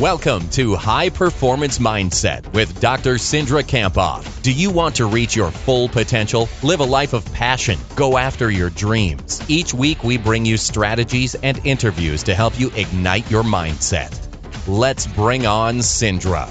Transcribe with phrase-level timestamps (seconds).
[0.00, 3.14] Welcome to High Performance Mindset with Dr.
[3.14, 4.42] Cindra Kamphoff.
[4.42, 6.50] Do you want to reach your full potential?
[6.62, 7.78] Live a life of passion.
[7.94, 9.40] Go after your dreams.
[9.48, 14.12] Each week, we bring you strategies and interviews to help you ignite your mindset.
[14.68, 16.46] Let's bring on Cindra.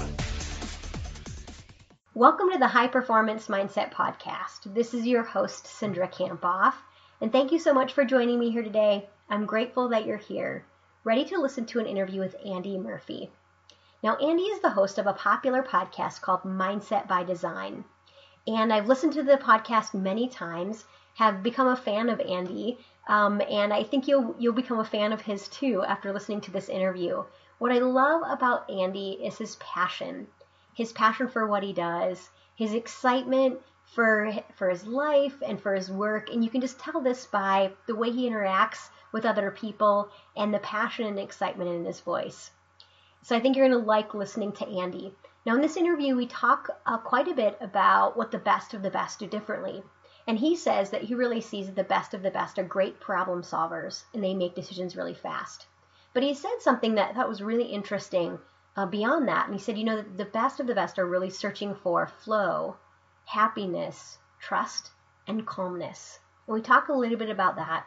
[2.14, 4.74] Welcome to the High Performance Mindset Podcast.
[4.74, 6.74] This is your host, Cindra Kamphoff,
[7.20, 9.08] and thank you so much for joining me here today.
[9.30, 10.64] I'm grateful that you're here
[11.06, 13.30] ready to listen to an interview with Andy Murphy.
[14.06, 17.84] Now, Andy is the host of a popular podcast called Mindset by Design.
[18.46, 22.78] And I've listened to the podcast many times, have become a fan of Andy,
[23.08, 26.52] um, and I think you'll you'll become a fan of his too after listening to
[26.52, 27.24] this interview.
[27.58, 30.28] What I love about Andy is his passion,
[30.72, 35.90] his passion for what he does, his excitement for for his life and for his
[35.90, 40.10] work, and you can just tell this by the way he interacts with other people
[40.36, 42.52] and the passion and excitement in his voice.
[43.26, 45.12] So I think you're going to like listening to Andy.
[45.44, 48.82] Now, in this interview, we talk uh, quite a bit about what the best of
[48.82, 49.82] the best do differently.
[50.28, 53.00] And he says that he really sees that the best of the best are great
[53.00, 55.66] problem solvers and they make decisions really fast.
[56.14, 58.38] But he said something that I thought was really interesting
[58.76, 59.46] uh, beyond that.
[59.46, 62.76] And he said, you know, the best of the best are really searching for flow,
[63.24, 64.92] happiness, trust,
[65.26, 66.20] and calmness.
[66.46, 67.86] And we talk a little bit about that.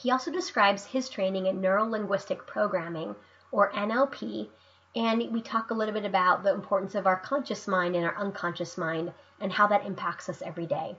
[0.00, 3.16] He also describes his training in neuro linguistic programming,
[3.52, 4.48] or NLP,
[4.96, 8.16] and we talk a little bit about the importance of our conscious mind and our
[8.16, 10.96] unconscious mind and how that impacts us every day.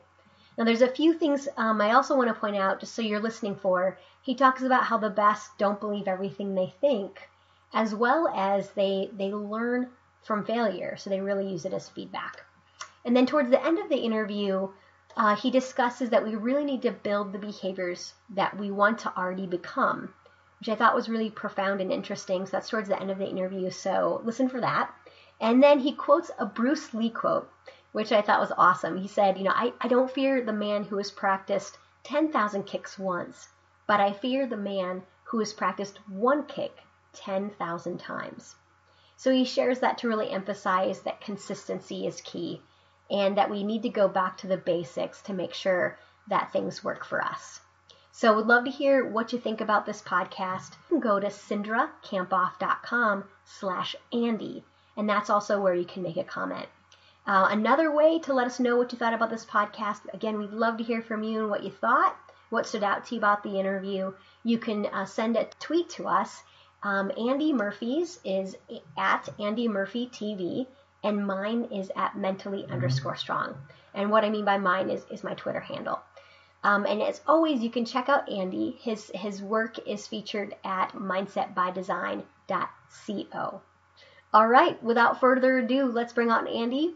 [0.58, 3.22] Now, there's a few things um, I also want to point out, just so you're
[3.22, 3.98] listening for.
[4.22, 7.30] He talks about how the best don't believe everything they think,
[7.74, 9.90] as well as they they learn
[10.24, 12.44] from failure, so they really use it as feedback.
[13.06, 14.70] And then towards the end of the interview,
[15.18, 19.18] uh, he discusses that we really need to build the behaviors that we want to
[19.18, 20.14] already become,
[20.62, 22.46] which I thought was really profound and interesting.
[22.46, 23.72] So that's towards the end of the interview.
[23.72, 24.94] So listen for that.
[25.40, 27.52] And then he quotes a Bruce Lee quote,
[27.94, 28.96] which I thought was awesome.
[28.98, 33.00] He said, You know, I, I don't fear the man who has practiced 10,000 kicks
[33.00, 33.50] once,
[33.88, 36.78] but I fear the man who has practiced one kick
[37.14, 38.56] 10,000 times.
[39.16, 42.62] So he shares that to really emphasize that consistency is key
[43.10, 45.98] and that we need to go back to the basics to make sure
[46.28, 47.62] that things work for us.
[48.12, 50.72] So would love to hear what you think about this podcast.
[50.90, 54.64] You can go to cindrakamphoff.com slash Andy,
[54.98, 56.68] and that's also where you can make a comment.
[57.26, 60.52] Uh, another way to let us know what you thought about this podcast, again, we'd
[60.52, 62.18] love to hear from you and what you thought,
[62.50, 64.12] what stood out to you about the interview.
[64.44, 66.44] You can uh, send a tweet to us.
[66.84, 68.58] Um, Andy Murphy's is
[68.98, 70.68] at Andy Murphy TV
[71.04, 73.56] and mine is at mentally underscore strong.
[73.94, 76.00] And what I mean by mine is, is my Twitter handle.
[76.64, 78.78] Um, and as always, you can check out Andy.
[78.82, 83.62] His his work is featured at mindsetbydesign.co.
[84.34, 86.94] All right, without further ado, let's bring on Andy.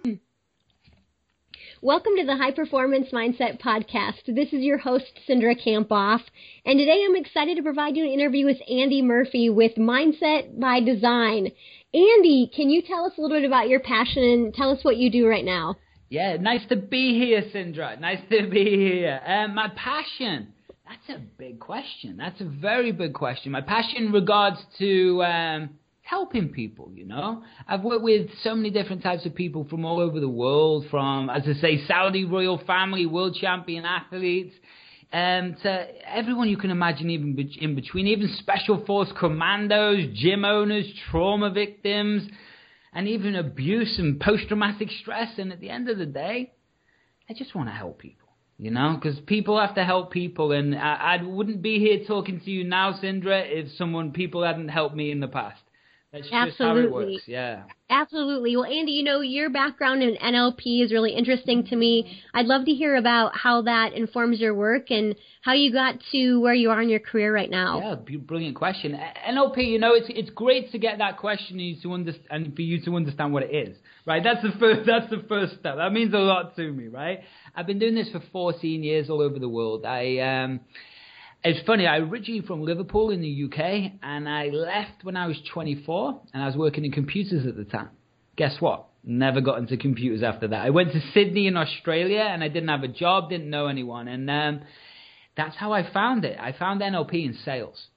[1.81, 4.21] Welcome to the High Performance Mindset Podcast.
[4.27, 6.21] This is your host, Cindra Kamphoff.
[6.65, 10.79] and today I'm excited to provide you an interview with Andy Murphy with Mindset by
[10.79, 11.51] Design.
[11.93, 14.97] Andy, can you tell us a little bit about your passion and tell us what
[14.97, 15.75] you do right now?
[16.09, 17.99] Yeah, nice to be here, Cindra.
[17.99, 19.19] Nice to be here.
[19.25, 20.53] Um, my passion.
[20.87, 22.17] That's a big question.
[22.17, 23.51] That's a very big question.
[23.51, 25.69] My passion regards to um,
[26.03, 27.41] helping people, you know.
[27.67, 31.31] I've worked with so many different types of people from all over the world, from,
[31.31, 34.53] as I say, Saudi royal family, world champion athletes,
[35.11, 40.85] um, to everyone you can imagine, even in between, even special force commandos, gym owners,
[41.09, 42.29] trauma victims,
[42.95, 45.37] and even abuse and post traumatic stress.
[45.37, 46.53] And at the end of the day,
[47.29, 50.53] I just want to help people, you know, because people have to help people.
[50.53, 54.69] And I, I wouldn't be here talking to you now, Cindra, if someone people hadn't
[54.69, 55.61] helped me in the past.
[56.15, 57.19] That's Absolutely.
[57.27, 57.63] Yeah.
[57.89, 58.55] Absolutely.
[58.55, 62.21] Well, Andy, you know, your background in NLP is really interesting to me.
[62.33, 66.39] I'd love to hear about how that informs your work and how you got to
[66.39, 67.97] where you are in your career right now.
[68.07, 68.97] Yeah, brilliant question.
[69.29, 72.61] NLP, you know, it's it's great to get that question and to understand and for
[72.61, 73.77] you to understand what it is.
[74.05, 74.23] Right?
[74.23, 75.75] That's the first that's the first step.
[75.75, 77.19] That means a lot to me, right?
[77.55, 79.85] I've been doing this for 14 years all over the world.
[79.85, 80.61] I um
[81.45, 85.37] it's funny, I originally from Liverpool in the UK, and I left when I was
[85.53, 87.89] 24, and I was working in computers at the time.
[88.35, 88.87] Guess what?
[89.03, 90.65] Never got into computers after that.
[90.65, 94.07] I went to Sydney in Australia, and I didn't have a job, didn't know anyone,
[94.07, 94.61] and um,
[95.37, 96.35] that's how I found it.
[96.39, 97.89] I found NLP in sales.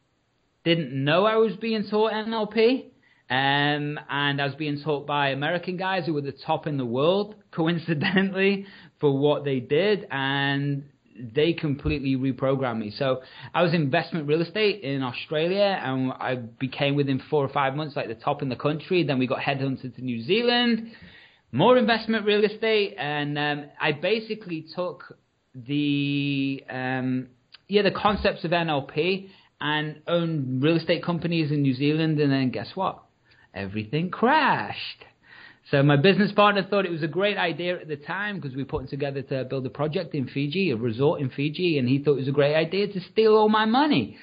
[0.64, 2.84] Didn't know I was being taught NLP,
[3.30, 6.84] um, and I was being taught by American guys who were the top in the
[6.84, 8.66] world, coincidentally,
[9.00, 10.84] for what they did, and
[11.18, 12.92] they completely reprogrammed me.
[12.96, 13.22] So
[13.54, 17.96] I was investment real estate in Australia, and I became within four or five months
[17.96, 19.04] like the top in the country.
[19.04, 20.92] Then we got headhunted to New Zealand,
[21.52, 25.18] more investment real estate, and um, I basically took
[25.54, 27.28] the um,
[27.68, 29.28] yeah the concepts of NLP
[29.60, 33.02] and owned real estate companies in New Zealand, and then guess what?
[33.54, 35.04] Everything crashed.
[35.70, 38.62] So my business partner thought it was a great idea at the time because we
[38.62, 41.98] were putting together to build a project in Fiji, a resort in Fiji, and he
[41.98, 44.16] thought it was a great idea to steal all my money,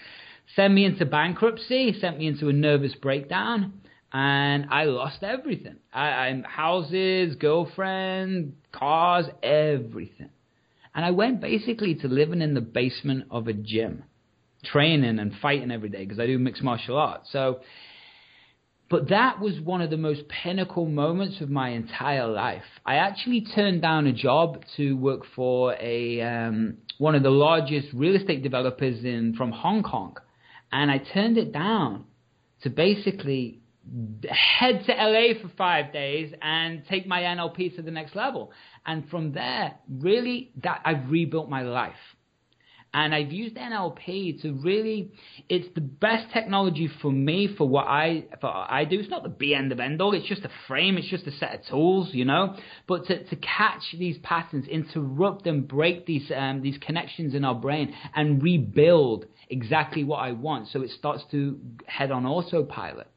[0.56, 3.74] send me into bankruptcy, sent me into a nervous breakdown,
[4.12, 5.76] and I lost everything.
[5.94, 10.30] I, I houses, girlfriend, cars, everything.
[10.96, 14.04] And I went basically to living in the basement of a gym,
[14.64, 17.30] training and fighting every day because I do mixed martial arts.
[17.32, 17.60] So
[18.90, 22.64] but that was one of the most pinnacle moments of my entire life.
[22.86, 27.88] I actually turned down a job to work for a um, one of the largest
[27.94, 30.18] real estate developers in from Hong Kong,
[30.72, 32.06] and I turned it down
[32.62, 33.60] to basically
[34.30, 38.52] head to LA for five days and take my NLP to the next level.
[38.86, 41.94] And from there, really, that I've rebuilt my life.
[42.96, 45.12] And I've used NLP to really,
[45.50, 48.98] it's the best technology for me for what I, for what I do.
[49.02, 50.14] It's not the be end of end all.
[50.14, 50.98] It's just a frame.
[50.98, 52.56] It's just a set of tools, you know.
[52.88, 57.54] But to, to catch these patterns, interrupt and break these, um, these connections in our
[57.54, 60.70] brain and rebuild exactly what I want.
[60.70, 63.08] So it starts to head on autopilot.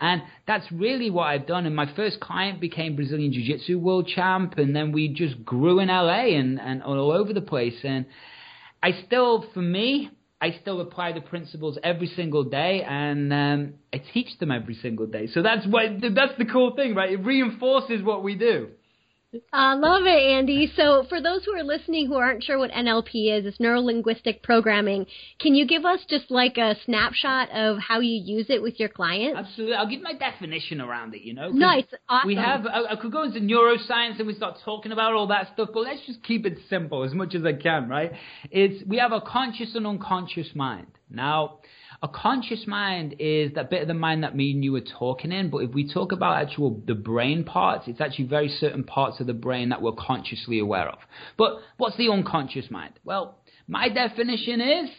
[0.00, 1.64] And that's really what I've done.
[1.64, 4.58] And my first client became Brazilian Jiu Jitsu world champ.
[4.58, 7.76] And then we just grew in LA and, and all over the place.
[7.84, 8.04] And,
[8.82, 10.10] I still, for me,
[10.40, 15.06] I still apply the principles every single day, and um, I teach them every single
[15.06, 15.26] day.
[15.26, 17.12] So that's what that's the cool thing, right?
[17.12, 18.68] It reinforces what we do.
[19.52, 20.72] I love it, Andy.
[20.74, 24.42] So, for those who are listening who aren't sure what NLP is, it's neuro linguistic
[24.42, 25.04] programming.
[25.38, 28.88] Can you give us just like a snapshot of how you use it with your
[28.88, 29.38] clients?
[29.38, 29.74] Absolutely.
[29.74, 31.50] I'll give my definition around it, you know.
[31.50, 31.84] Nice.
[32.08, 32.26] Awesome.
[32.26, 35.52] We have, I, I could go into neuroscience and we start talking about all that
[35.52, 38.12] stuff, but let's just keep it simple as much as I can, right?
[38.50, 40.86] It's, we have a conscious and unconscious mind.
[41.10, 41.58] Now,
[42.02, 45.32] a conscious mind is that bit of the mind that me and you were talking
[45.32, 49.18] in, but if we talk about actual the brain parts, it's actually very certain parts
[49.20, 50.98] of the brain that we're consciously aware of.
[51.36, 52.94] But what's the unconscious mind?
[53.04, 54.90] Well, my definition is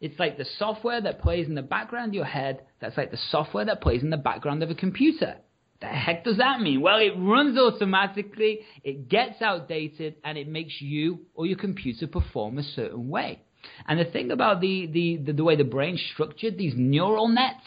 [0.00, 3.18] it's like the software that plays in the background of your head, that's like the
[3.30, 5.36] software that plays in the background of a computer.
[5.80, 6.80] The heck does that mean?
[6.80, 12.58] Well, it runs automatically, it gets outdated, and it makes you or your computer perform
[12.58, 13.42] a certain way.
[13.86, 17.64] And the thing about the, the, the, the way the brain's structured, these neural nets,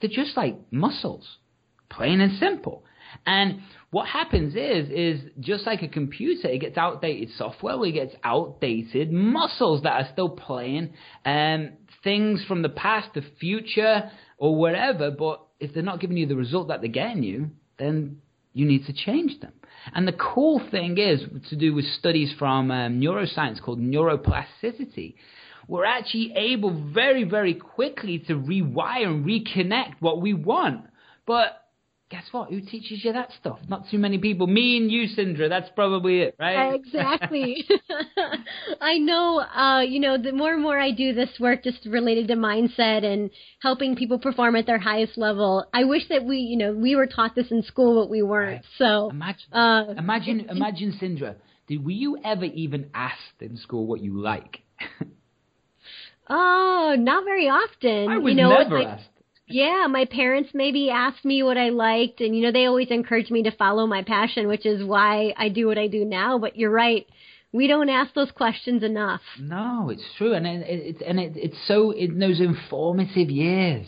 [0.00, 1.26] they're just like muscles,
[1.88, 2.84] plain and simple.
[3.26, 3.60] And
[3.90, 9.12] what happens is, is just like a computer, it gets outdated software, it gets outdated
[9.12, 10.94] muscles that are still playing
[11.24, 11.72] um,
[12.04, 15.10] things from the past, the future, or whatever.
[15.10, 18.18] But if they're not giving you the result that they're getting you, then
[18.52, 19.52] you need to change them.
[19.94, 25.14] And the cool thing is to do with studies from um, neuroscience called neuroplasticity.
[25.68, 30.86] We're actually able very, very quickly to rewire and reconnect what we want.
[31.26, 31.59] But
[32.10, 32.50] guess what?
[32.50, 33.60] Who teaches you that stuff?
[33.68, 34.46] Not too many people.
[34.46, 35.48] Me and you, Cindra.
[35.48, 36.74] That's probably it, right?
[36.74, 37.64] Exactly.
[38.80, 39.40] I know.
[39.40, 43.04] Uh, you know, the more and more I do this work, just related to mindset
[43.04, 43.30] and
[43.62, 45.64] helping people perform at their highest level.
[45.72, 48.56] I wish that we, you know, we were taught this in school, but we weren't.
[48.56, 48.64] Right.
[48.78, 51.36] So imagine, uh, imagine, imagine, Cindra.
[51.68, 54.62] Did were you ever even asked in school what you like?
[56.32, 58.08] Oh, not very often.
[58.08, 59.08] I was you know, never like, asked.
[59.50, 63.30] Yeah, my parents maybe asked me what I liked, and you know they always encouraged
[63.30, 66.38] me to follow my passion, which is why I do what I do now.
[66.38, 67.06] But you're right,
[67.52, 69.20] we don't ask those questions enough.
[69.38, 73.86] No, it's true, and it, it, and it, it's so in those informative years.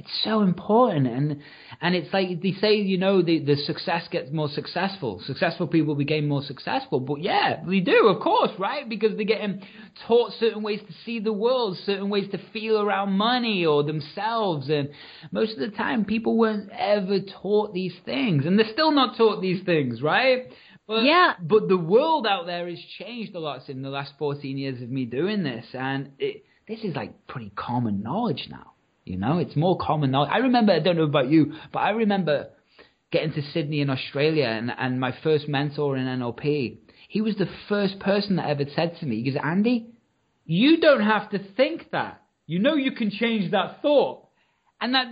[0.00, 1.42] It's so important, and
[1.82, 5.20] and it's like they say, you know, the the success gets more successful.
[5.26, 8.88] Successful people become more successful, but yeah, they do, of course, right?
[8.88, 9.60] Because they're getting
[10.08, 14.70] taught certain ways to see the world, certain ways to feel around money or themselves,
[14.70, 14.88] and
[15.32, 19.42] most of the time, people weren't ever taught these things, and they're still not taught
[19.42, 20.50] these things, right?
[20.86, 21.34] But, yeah.
[21.42, 24.88] But the world out there has changed a lot in the last 14 years of
[24.88, 28.72] me doing this, and it, this is like pretty common knowledge now.
[29.04, 30.24] You know, it's more common now.
[30.24, 32.50] I remember, I don't know about you, but I remember
[33.10, 36.78] getting to Sydney in Australia and, and my first mentor in NLP.
[37.08, 39.88] He was the first person that ever said to me, he goes, Andy,
[40.44, 42.22] you don't have to think that.
[42.46, 44.26] You know you can change that thought.
[44.80, 45.06] And that,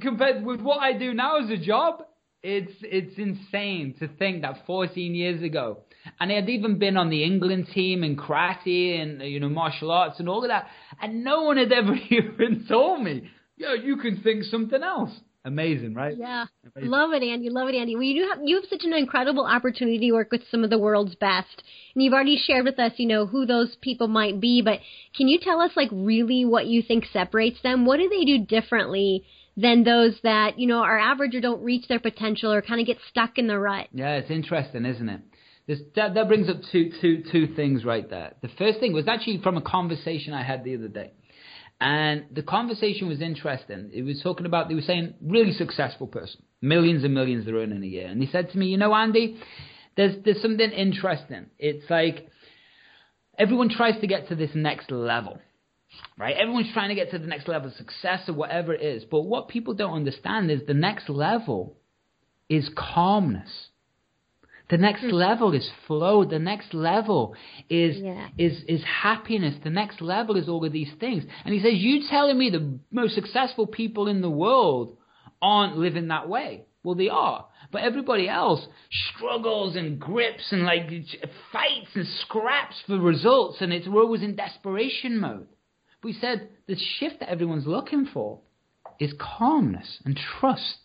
[0.00, 2.04] compared with what I do now as a job,
[2.42, 5.78] It's it's insane to think that 14 years ago,
[6.20, 9.90] and I had even been on the England team in karate and you know martial
[9.90, 10.66] arts and all of that,
[11.00, 15.10] and no one had ever even told me, "Yo, you can think something else."
[15.46, 16.16] Amazing, right?
[16.18, 16.90] Yeah, Amazing.
[16.90, 17.50] love it, Andy.
[17.50, 17.94] Love it, Andy.
[17.94, 20.78] Well, you have you have such an incredible opportunity to work with some of the
[20.78, 21.62] world's best,
[21.94, 24.60] and you've already shared with us, you know, who those people might be.
[24.60, 24.80] But
[25.16, 27.86] can you tell us, like, really what you think separates them?
[27.86, 29.24] What do they do differently
[29.56, 32.86] than those that you know are average or don't reach their potential or kind of
[32.88, 33.86] get stuck in the rut?
[33.92, 35.20] Yeah, it's interesting, isn't it?
[35.66, 38.34] This, that, that brings up two, two, two things right there.
[38.40, 41.12] The first thing was actually from a conversation I had the other day.
[41.80, 43.90] And the conversation was interesting.
[43.92, 47.82] It was talking about, they were saying, really successful person, millions and millions they're earning
[47.82, 48.06] a year.
[48.06, 49.38] And he said to me, you know, Andy,
[49.96, 51.46] there's, there's something interesting.
[51.58, 52.28] It's like
[53.38, 55.38] everyone tries to get to this next level,
[56.16, 56.36] right?
[56.36, 59.04] Everyone's trying to get to the next level of success or whatever it is.
[59.04, 61.76] But what people don't understand is the next level
[62.48, 63.50] is calmness.
[64.68, 65.10] The next hmm.
[65.10, 66.24] level is flow.
[66.24, 67.34] The next level
[67.70, 68.28] is yeah.
[68.36, 69.54] is is happiness.
[69.62, 71.24] The next level is all of these things.
[71.44, 74.96] And he says, "You telling me the most successful people in the world
[75.40, 77.46] aren't living that way?" Well, they are.
[77.72, 78.64] But everybody else
[79.16, 80.88] struggles and grips and like
[81.52, 85.48] fights and scraps for results, and it's we're always in desperation mode.
[86.02, 88.40] We said the shift that everyone's looking for
[88.98, 90.78] is calmness and trust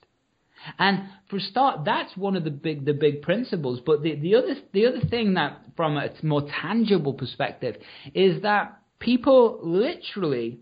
[0.77, 3.79] and for start, that's one of the big the big principles.
[3.85, 7.77] But the, the other the other thing that from a more tangible perspective
[8.13, 10.59] is that people literally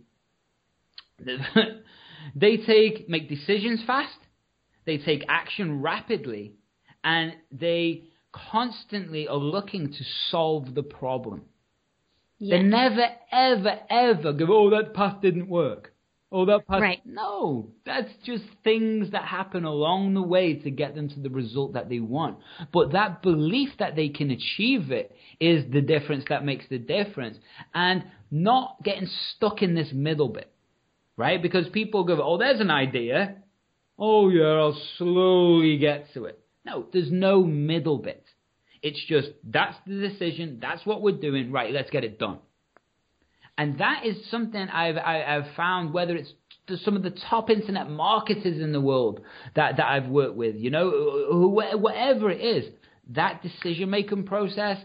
[2.36, 4.18] they take make decisions fast,
[4.86, 6.54] they take action rapidly,
[7.04, 11.44] and they constantly are looking to solve the problem.
[12.38, 12.58] Yes.
[12.58, 15.94] They never ever ever go, oh that path didn't work.
[16.32, 16.82] Oh, that part.
[16.82, 17.02] Right.
[17.06, 21.74] No, that's just things that happen along the way to get them to the result
[21.74, 22.38] that they want.
[22.72, 27.40] But that belief that they can achieve it is the difference that makes the difference.
[27.74, 30.52] And not getting stuck in this middle bit,
[31.18, 31.42] right?
[31.42, 33.38] Because people go, oh, there's an idea.
[33.98, 36.40] Oh, yeah, I'll slowly get to it.
[36.64, 38.24] No, there's no middle bit.
[38.84, 40.60] It's just, that's the decision.
[40.62, 41.52] That's what we're doing.
[41.52, 42.38] Right, let's get it done.
[43.60, 46.32] And that is something I've, I, have found, whether it's
[46.86, 49.20] some of the top internet marketers in the world
[49.54, 51.28] that, that I've worked with, you know,
[51.76, 52.72] whatever it is,
[53.10, 54.78] that decision making process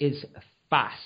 [0.00, 0.24] is
[0.68, 0.96] fast.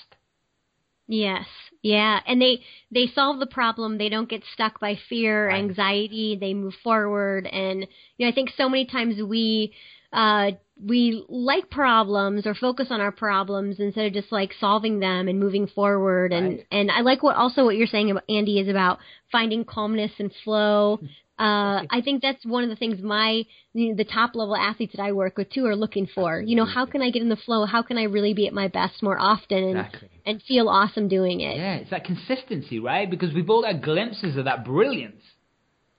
[1.09, 1.45] Yes.
[1.83, 2.61] Yeah, and they
[2.91, 3.99] they solve the problem.
[3.99, 5.59] They don't get stuck by fear, right.
[5.59, 6.37] anxiety.
[6.39, 7.87] They move forward, and
[8.19, 9.73] you know I think so many times we
[10.12, 10.52] uh,
[10.83, 15.38] we like problems or focus on our problems instead of just like solving them and
[15.38, 16.33] moving forward.
[16.33, 16.67] And right.
[16.71, 18.99] and I like what also what you're saying about Andy is about
[19.31, 21.00] finding calmness and flow.
[21.40, 24.95] Uh, I think that's one of the things my you know, the top level athletes
[24.95, 26.38] that I work with too are looking for.
[26.38, 27.64] You know, how can I get in the flow?
[27.64, 30.11] How can I really be at my best more often and exactly.
[30.26, 31.57] and feel awesome doing it?
[31.57, 33.11] Yeah, it's that consistency, right?
[33.11, 35.23] Because we've all had glimpses of that brilliance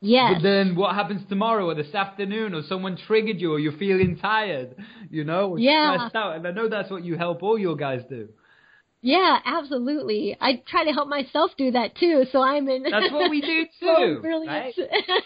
[0.02, 0.34] Yes.
[0.36, 4.18] But then what happens tomorrow or this afternoon or someone triggered you or you're feeling
[4.18, 4.76] tired,
[5.12, 5.58] you know?
[5.58, 6.10] Yeah.
[6.14, 6.36] Out.
[6.36, 8.30] And I know that's what you help all your guys do.
[9.04, 10.38] Yeah, absolutely.
[10.40, 12.84] I try to help myself do that too, so I'm in.
[12.84, 14.74] That's what we do too, right?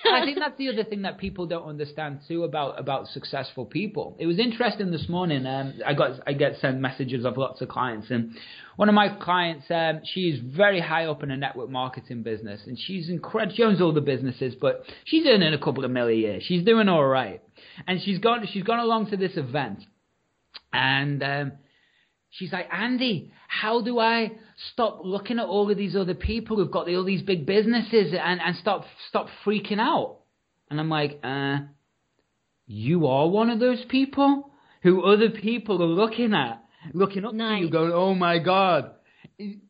[0.05, 4.15] I think that's the other thing that people don't understand too about about successful people.
[4.17, 5.46] It was interesting this morning.
[5.46, 8.32] Um, I got I get sent messages of lots of clients, and
[8.75, 12.77] one of my clients, um, she's very high up in a network marketing business, and
[12.79, 13.55] she's incredible.
[13.55, 16.39] She owns all the businesses, but she's earning a couple of million a year.
[16.41, 17.41] She's doing all right,
[17.88, 19.79] and she's gone she's gone along to this event,
[20.72, 21.24] and.
[21.24, 21.51] Um,
[22.38, 24.34] She's like, Andy, how do I
[24.74, 28.41] stop looking at all of these other people who've got all these big businesses and,
[28.41, 30.17] and stop stop freaking out?
[30.70, 31.60] And I'm like, uh,
[32.67, 34.51] you are one of those people
[34.82, 36.62] who other people are looking at,
[36.94, 37.60] looking up nice.
[37.60, 38.92] to you, going, oh my God.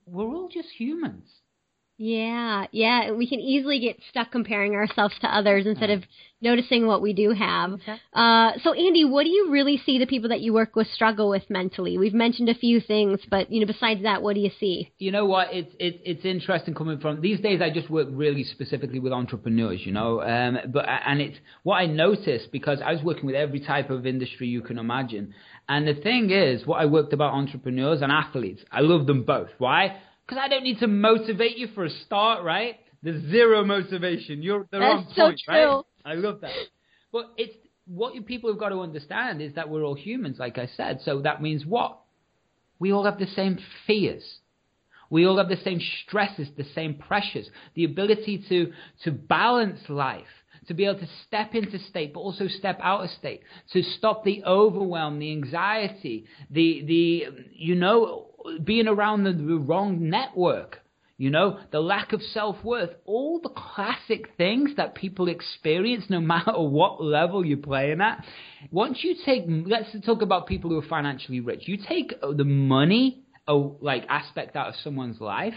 [0.05, 1.29] We're all just humans.
[1.97, 6.03] Yeah, yeah, we can easily get stuck comparing ourselves to others instead of
[6.41, 7.71] noticing what we do have.
[7.73, 7.95] Okay.
[8.13, 11.29] Uh, so, Andy, what do you really see the people that you work with struggle
[11.29, 11.97] with mentally?
[11.97, 14.91] We've mentioned a few things, but you know, besides that, what do you see?
[14.99, 15.53] You know what?
[15.53, 17.61] It's it's it's interesting coming from these days.
[17.61, 21.85] I just work really specifically with entrepreneurs, you know, um, but and it's what I
[21.85, 25.33] noticed because I was working with every type of industry you can imagine.
[25.69, 29.49] And the thing is, what I worked about entrepreneurs and athletes, I love them both.
[29.59, 29.97] Why?
[30.25, 32.79] Because I don't need to motivate you for a start, right?
[33.03, 34.41] There's zero motivation.
[34.41, 35.83] You're the wrong point, so right?
[36.03, 36.51] I love that.
[37.11, 37.55] But it's
[37.87, 41.01] what people have got to understand is that we're all humans, like I said.
[41.03, 41.99] So that means what?
[42.79, 44.23] We all have the same fears.
[45.09, 50.25] We all have the same stresses, the same pressures, the ability to, to balance life,
[50.67, 53.41] to be able to step into state, but also step out of state,
[53.73, 58.24] to stop the overwhelm, the anxiety, the, the, you know,
[58.63, 60.79] being around the, wrong network,
[61.17, 66.19] you know, the lack of self worth, all the classic things that people experience no
[66.33, 68.23] matter what level you're playing at.
[68.71, 71.67] Once you take, let's talk about people who are financially rich.
[71.67, 75.53] You take the money, like aspect out of someone's life,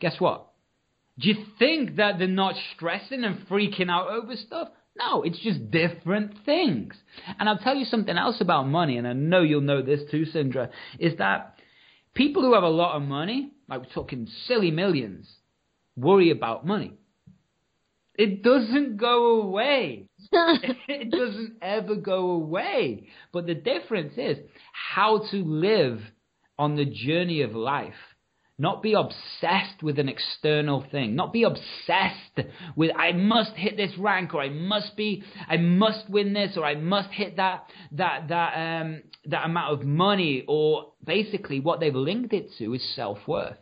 [0.00, 0.46] guess what?
[1.18, 4.68] Do you think that they're not stressing and freaking out over stuff?
[4.96, 6.94] No, it's just different things.
[7.38, 10.26] And I'll tell you something else about money, and I know you'll know this too,
[10.32, 11.57] Cindra, is that
[12.18, 15.32] people who have a lot of money, like we're talking silly millions,
[15.96, 16.92] worry about money.
[18.16, 20.08] It doesn't go away.
[20.32, 23.08] it doesn't ever go away.
[23.32, 24.36] But the difference is
[24.72, 26.00] how to live
[26.58, 27.94] on the journey of life
[28.58, 31.14] not be obsessed with an external thing.
[31.14, 36.10] Not be obsessed with I must hit this rank or I must be I must
[36.10, 40.92] win this or I must hit that that that um that amount of money or
[41.04, 43.56] basically what they've linked it to is self worth.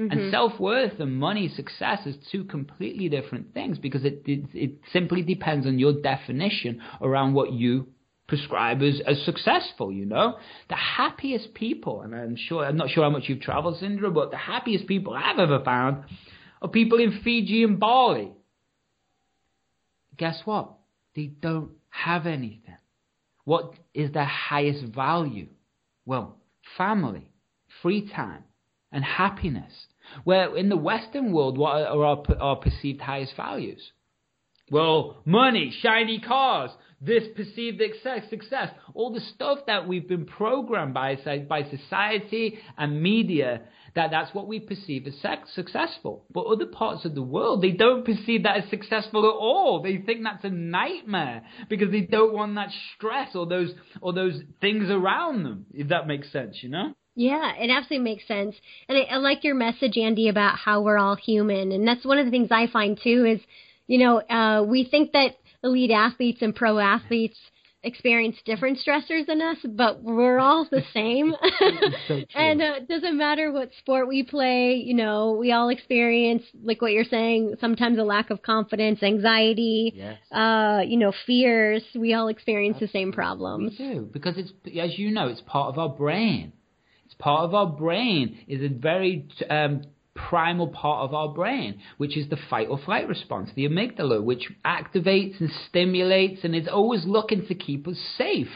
[0.00, 0.12] Mm-hmm.
[0.12, 4.70] And self worth and money success is two completely different things because it, it it
[4.94, 7.88] simply depends on your definition around what you
[8.26, 10.36] prescribe as, as successful, you know?
[10.68, 14.30] The happiest people, and I'm sure, I'm not sure how much you've traveled, Cindra, but
[14.30, 16.04] the happiest people I've ever found
[16.60, 18.32] are people in Fiji and Bali.
[20.16, 20.72] Guess what?
[21.14, 22.76] They don't have anything.
[23.44, 25.48] What is their highest value?
[26.04, 26.38] Well,
[26.76, 27.30] family,
[27.82, 28.44] free time,
[28.90, 29.72] and happiness.
[30.24, 33.92] Where in the Western world, what are our, our perceived highest values?
[34.70, 37.82] Well, money, shiny cars, this perceived
[38.30, 41.16] success, all the stuff that we've been programmed by,
[41.48, 43.62] by society and media,
[43.94, 45.14] that that's what we perceive as
[45.54, 46.24] successful.
[46.30, 49.82] But other parts of the world, they don't perceive that as successful at all.
[49.82, 54.40] They think that's a nightmare because they don't want that stress or those, or those
[54.60, 56.94] things around them, if that makes sense, you know?
[57.14, 58.54] Yeah, it absolutely makes sense.
[58.88, 61.72] And I, I like your message, Andy, about how we're all human.
[61.72, 63.40] And that's one of the things I find too is,
[63.86, 67.36] you know, uh, we think that elite athletes and pro athletes
[67.82, 71.34] experience different stressors than us, but we're all the same.
[72.08, 76.42] so and uh, it doesn't matter what sport we play, you know, we all experience,
[76.62, 80.18] like what you're saying, sometimes a lack of confidence, anxiety, yes.
[80.32, 81.82] uh, you know, fears.
[81.94, 83.00] We all experience Absolutely.
[83.00, 83.74] the same problems.
[83.78, 86.52] We do, because it's, as you know, it's part of our brain.
[87.04, 88.38] It's part of our brain.
[88.48, 89.82] is a very um,
[90.16, 94.50] primal part of our brain, which is the fight or flight response, the amygdala, which
[94.64, 98.50] activates and stimulates and is always looking to keep us safe.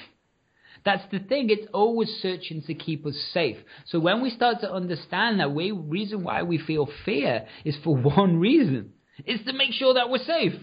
[0.84, 3.58] That's the thing, it's always searching to keep us safe.
[3.86, 7.96] So when we start to understand that we reason why we feel fear is for
[8.16, 8.92] one reason.
[9.24, 10.54] It's to make sure that we're safe.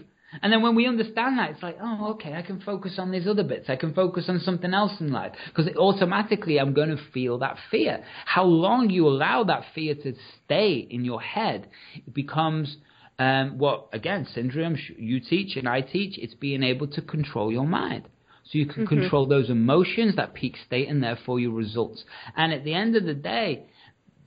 [0.42, 3.26] And then when we understand that, it's like, oh, okay, I can focus on these
[3.26, 3.70] other bits.
[3.70, 5.32] I can focus on something else in life.
[5.46, 8.04] Because automatically I'm going to feel that fear.
[8.26, 10.14] How long you allow that fear to
[10.44, 12.76] stay in your head it becomes
[13.18, 17.66] um, what, again, Cindra you teach and I teach, it's being able to control your
[17.66, 18.04] mind.
[18.44, 19.00] So you can mm-hmm.
[19.00, 22.04] control those emotions, that peak state, and therefore your results.
[22.36, 23.66] And at the end of the day,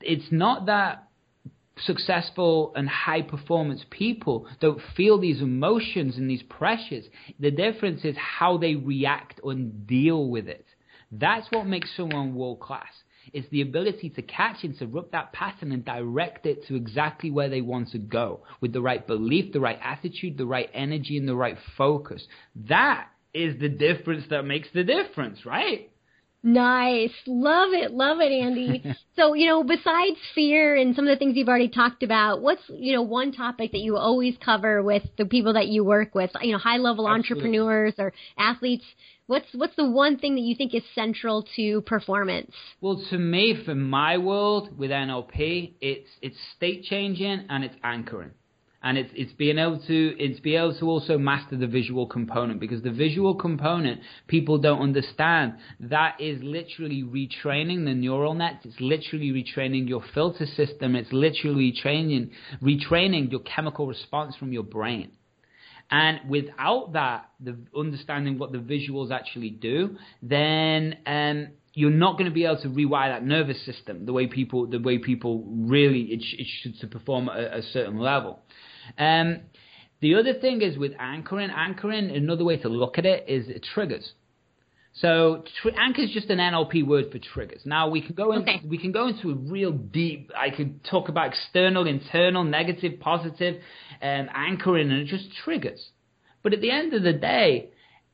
[0.02, 1.08] it's not that
[1.86, 7.06] successful and high performance people don't feel these emotions and these pressures.
[7.40, 10.66] The difference is how they react and deal with it.
[11.12, 12.92] That's what makes someone world class.
[13.34, 17.62] It's the ability to catch, interrupt that pattern, and direct it to exactly where they
[17.62, 21.36] want to go with the right belief, the right attitude, the right energy, and the
[21.36, 22.26] right focus.
[22.68, 25.91] That is the difference that makes the difference, right?
[26.44, 27.12] Nice.
[27.28, 27.92] Love it.
[27.92, 28.84] Love it, Andy.
[29.16, 32.64] so, you know, besides fear and some of the things you've already talked about, what's,
[32.70, 36.32] you know, one topic that you always cover with the people that you work with,
[36.42, 38.86] you know, high level entrepreneurs or athletes?
[39.28, 42.52] What's what's the one thing that you think is central to performance?
[42.82, 48.32] Well, to me, for my world with NLP, it's it's state changing and it's anchoring
[48.84, 52.60] and it's it's being able to it's being able to also master the visual component
[52.60, 55.54] because the visual component people don't understand.
[55.80, 58.66] That is literally retraining the neural nets.
[58.66, 60.96] It's literally retraining your filter system.
[60.96, 65.12] It's literally training retraining your chemical response from your brain.
[65.92, 72.30] And without that the understanding what the visuals actually do then um, you're not going
[72.30, 76.04] to be able to rewire that nervous system the way people the way people really
[76.04, 78.40] it, sh- it should to perform at a certain level.
[78.98, 79.42] Um,
[80.02, 81.50] the other thing is with anchoring.
[81.50, 84.14] Anchoring, another way to look at it is it triggers.
[84.94, 87.62] So tr- anchor is just an NLP word for triggers.
[87.66, 88.62] Now we can go in, okay.
[88.68, 90.32] we can go into a real deep.
[90.38, 93.62] I could talk about external, internal, negative, positive,
[94.02, 95.90] um, anchoring, and it just triggers.
[96.44, 97.70] But at the end of the day,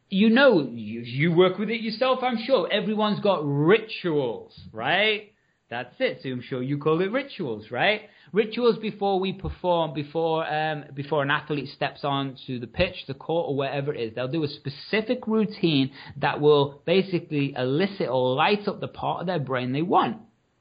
[0.09, 2.71] you know, you, you work with it yourself, I'm sure.
[2.71, 5.31] Everyone's got rituals, right?
[5.69, 6.19] That's it.
[6.23, 8.01] So I'm sure you call it rituals, right?
[8.33, 13.13] Rituals before we perform, before um, before an athlete steps on to the pitch, the
[13.13, 14.15] court, or wherever it is.
[14.15, 19.27] They'll do a specific routine that will basically elicit or light up the part of
[19.27, 20.17] their brain they want.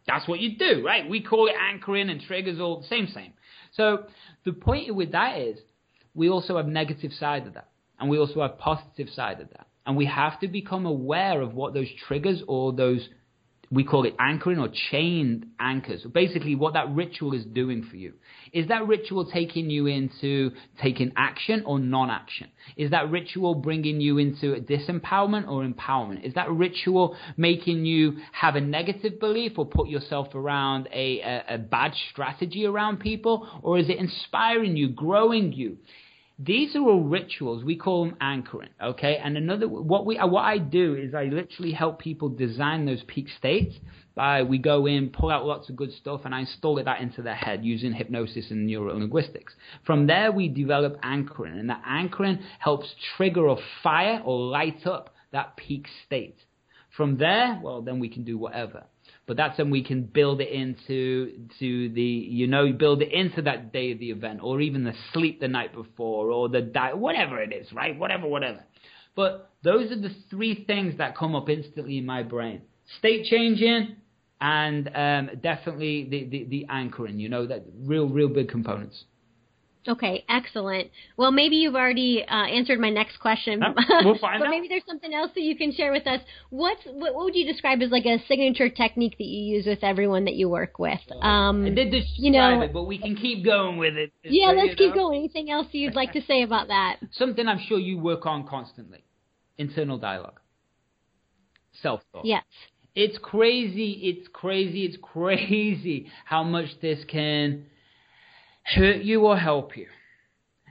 [0.07, 1.09] That's what you do, right?
[1.09, 3.33] We call it anchoring and triggers all the same, same.
[3.73, 4.05] So
[4.45, 5.59] the point with that is
[6.15, 7.69] we also have negative side of that.
[7.99, 9.67] And we also have positive side of that.
[9.87, 13.09] And we have to become aware of what those triggers or those
[13.71, 16.03] we call it anchoring or chained anchors.
[16.13, 18.13] Basically, what that ritual is doing for you.
[18.53, 22.49] Is that ritual taking you into taking action or non action?
[22.77, 26.25] Is that ritual bringing you into disempowerment or empowerment?
[26.25, 31.55] Is that ritual making you have a negative belief or put yourself around a, a,
[31.55, 33.49] a bad strategy around people?
[33.63, 35.79] Or is it inspiring you, growing you?
[36.39, 37.65] These are all rituals.
[37.65, 38.69] We call them anchoring.
[38.83, 39.17] Okay.
[39.23, 43.29] And another, what we, what I do is I literally help people design those peak
[43.39, 43.75] states.
[44.15, 47.03] By we go in, pull out lots of good stuff, and I install it that
[47.03, 49.53] into their head using hypnosis and neurolinguistics.
[49.85, 55.15] From there, we develop anchoring, and that anchoring helps trigger or fire or light up
[55.33, 56.39] that peak state.
[56.97, 58.85] From there, well, then we can do whatever.
[59.27, 63.43] But that's when we can build it into to the you know build it into
[63.43, 66.97] that day of the event, or even the sleep the night before, or the diet,
[66.97, 67.99] whatever it is, right?
[67.99, 68.63] Whatever, whatever.
[69.17, 72.63] But those are the three things that come up instantly in my brain:
[72.99, 73.97] state changing,
[74.41, 77.19] and um, definitely the, the the anchoring.
[77.19, 79.05] You know that real real big components.
[79.89, 80.91] Okay, excellent.
[81.17, 83.61] Well, maybe you've already uh, answered my next question,
[84.05, 84.51] we'll find but out.
[84.51, 86.21] maybe there's something else that you can share with us.
[86.51, 89.83] What's what, what would you describe as like a signature technique that you use with
[89.83, 91.01] everyone that you work with?
[91.21, 94.13] Um, I did describe you know, it, but we can keep going with it.
[94.23, 95.09] yeah, let's keep know.
[95.09, 95.19] going.
[95.21, 96.97] Anything else you'd like to say about that?
[97.13, 99.05] Something I'm sure you work on constantly:
[99.59, 100.41] internal dialogue,
[101.83, 102.25] self-talk.
[102.25, 102.45] Yes.
[102.95, 104.01] It's crazy.
[104.03, 104.85] It's crazy.
[104.85, 107.67] It's crazy how much this can
[108.75, 109.87] hurt you or help you.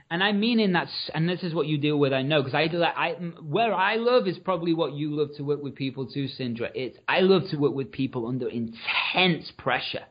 [0.08, 2.54] And I mean in that, and this is what you deal with, I know, because
[2.54, 2.68] I.
[2.96, 6.70] I, where I love is probably what you love to work with people too, Cindra.
[6.74, 10.04] It's, I love to work with people under intense pressure.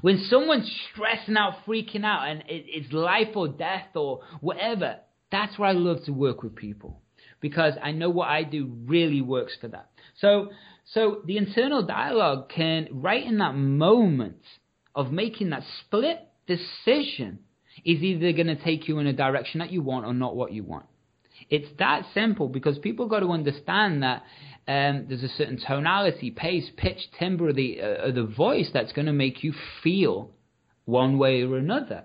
[0.00, 4.96] When someone's stressing out, freaking out, and it, it's life or death or whatever,
[5.30, 7.00] that's where I love to work with people
[7.40, 9.90] because I know what I do really works for that.
[10.20, 10.50] So,
[10.92, 14.42] so the internal dialogue can, right in that moment
[14.94, 17.38] of making that split decision,
[17.84, 20.52] is either going to take you in a direction that you want or not what
[20.52, 20.86] you want.
[21.50, 24.24] It's that simple because people got to understand that
[24.66, 28.92] um, there's a certain tonality, pace, pitch, timbre of the, uh, of the voice that's
[28.92, 30.32] going to make you feel
[30.84, 32.04] one way or another.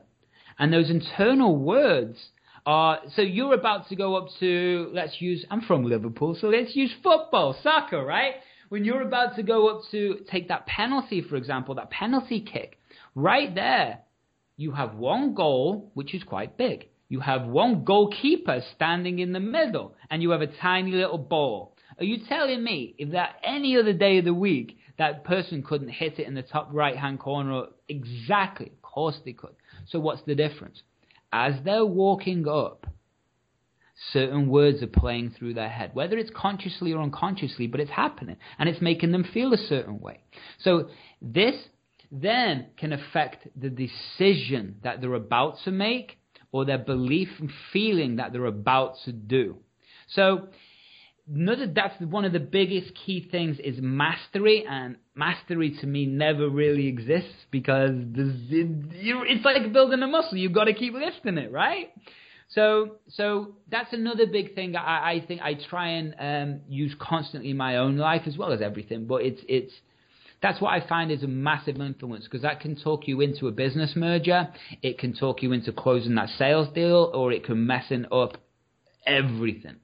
[0.60, 2.17] And those internal words
[2.65, 6.75] are, so you're about to go up to, let's use, I'm from Liverpool, so let's
[6.75, 8.36] use football, soccer, right?
[8.69, 12.79] When you're about to go up to take that penalty, for example, that penalty kick,
[13.15, 13.99] right there,
[14.57, 16.87] you have one goal, which is quite big.
[17.09, 21.75] You have one goalkeeper standing in the middle, and you have a tiny little ball.
[21.99, 25.89] Are you telling me if that any other day of the week that person couldn't
[25.89, 27.65] hit it in the top right hand corner?
[27.87, 28.67] Exactly.
[28.67, 29.55] Of course they could.
[29.87, 30.81] So what's the difference?
[31.31, 32.87] As they're walking up,
[34.11, 38.37] certain words are playing through their head, whether it's consciously or unconsciously, but it's happening
[38.57, 40.23] and it's making them feel a certain way.
[40.59, 40.89] So
[41.21, 41.55] this
[42.13, 46.17] then can affect the decision that they're about to make
[46.52, 49.58] or their belief and feeling that they're about to do.
[50.08, 50.49] So
[51.32, 56.49] another that's one of the biggest key things is mastery and mastery to me never
[56.49, 61.93] really exists because it's like building a muscle you've got to keep lifting it right
[62.49, 67.52] so so that's another big thing I, I think I try and um, use constantly
[67.52, 69.73] in my own life as well as everything but it's it's
[70.43, 73.51] that's what I find is a massive influence because that can talk you into a
[73.51, 74.49] business merger,
[74.84, 78.38] it can talk you into closing that sales deal, or it can messing up
[79.08, 79.77] everything.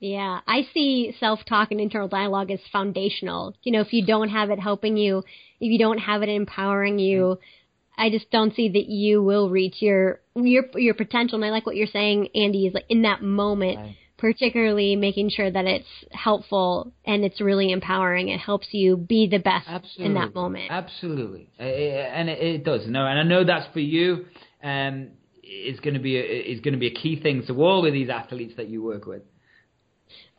[0.00, 3.54] Yeah, I see self talk and internal dialogue as foundational.
[3.62, 6.98] You know, if you don't have it helping you, if you don't have it empowering
[6.98, 8.00] you, mm-hmm.
[8.00, 11.36] I just don't see that you will reach your your your potential.
[11.36, 13.96] And I like what you're saying, Andy, is like in that moment, Right.
[14.18, 18.28] Particularly making sure that it's helpful and it's really empowering.
[18.28, 20.06] It helps you be the best Absolutely.
[20.06, 20.70] in that moment.
[20.70, 22.86] Absolutely, and it, does.
[22.86, 24.26] No, and I know that's for you.
[24.62, 25.10] Um,
[25.42, 27.92] is going to be a, is going to be a key thing to all of
[27.92, 29.22] these athletes that you work with.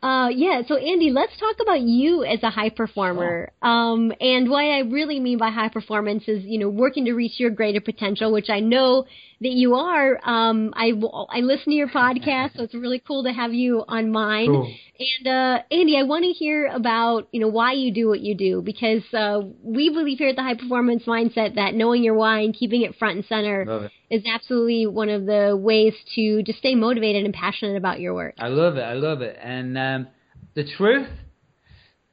[0.02, 0.62] Uh, yeah.
[0.68, 3.52] So Andy, let's talk about you as a high performer.
[3.62, 7.40] Um, and what I really mean by high performance is, you know, working to reach
[7.40, 9.06] your greater potential, which I know
[9.42, 10.20] that you are.
[10.24, 10.92] Um, I
[11.30, 14.48] I listen to your podcast, so it's really cool to have you on mine.
[14.48, 14.74] Cool.
[15.00, 18.36] And uh, Andy, I want to hear about you know why you do what you
[18.36, 22.42] do because uh, we believe here at the High Performance Mindset that knowing your why
[22.42, 26.76] and keeping it front and center is absolutely one of the ways to just stay
[26.76, 28.36] motivated and passionate about your work.
[28.40, 28.82] I love it.
[28.82, 29.38] I love it.
[29.42, 30.08] And um,
[30.56, 31.08] the truth,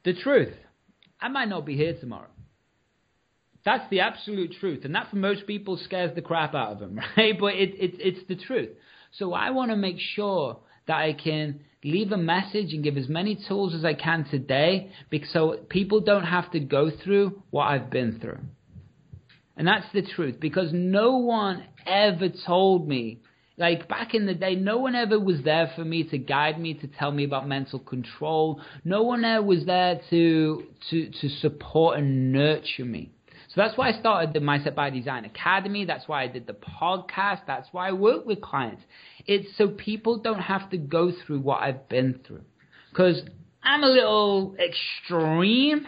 [0.04, 0.54] the truth,
[1.20, 2.28] I might not be here tomorrow.
[3.66, 7.00] That's the absolute truth, and that for most people scares the crap out of them,
[7.16, 7.38] right?
[7.38, 8.70] But it, it, it's the truth.
[9.18, 13.08] So I want to make sure that I can leave a message and give as
[13.08, 17.64] many tools as I can today, because so people don't have to go through what
[17.64, 18.38] I've been through.
[19.56, 23.20] And that's the truth, because no one ever told me
[23.58, 26.74] like back in the day, no one ever was there for me to guide me,
[26.74, 28.60] to tell me about mental control.
[28.84, 33.15] No one ever was there to to to support and nurture me.
[33.56, 35.86] So that's why I started the Mindset by Design Academy.
[35.86, 37.40] That's why I did the podcast.
[37.46, 38.82] That's why I work with clients.
[39.24, 42.42] It's so people don't have to go through what I've been through.
[42.90, 43.22] Because
[43.62, 45.86] I'm a little extreme.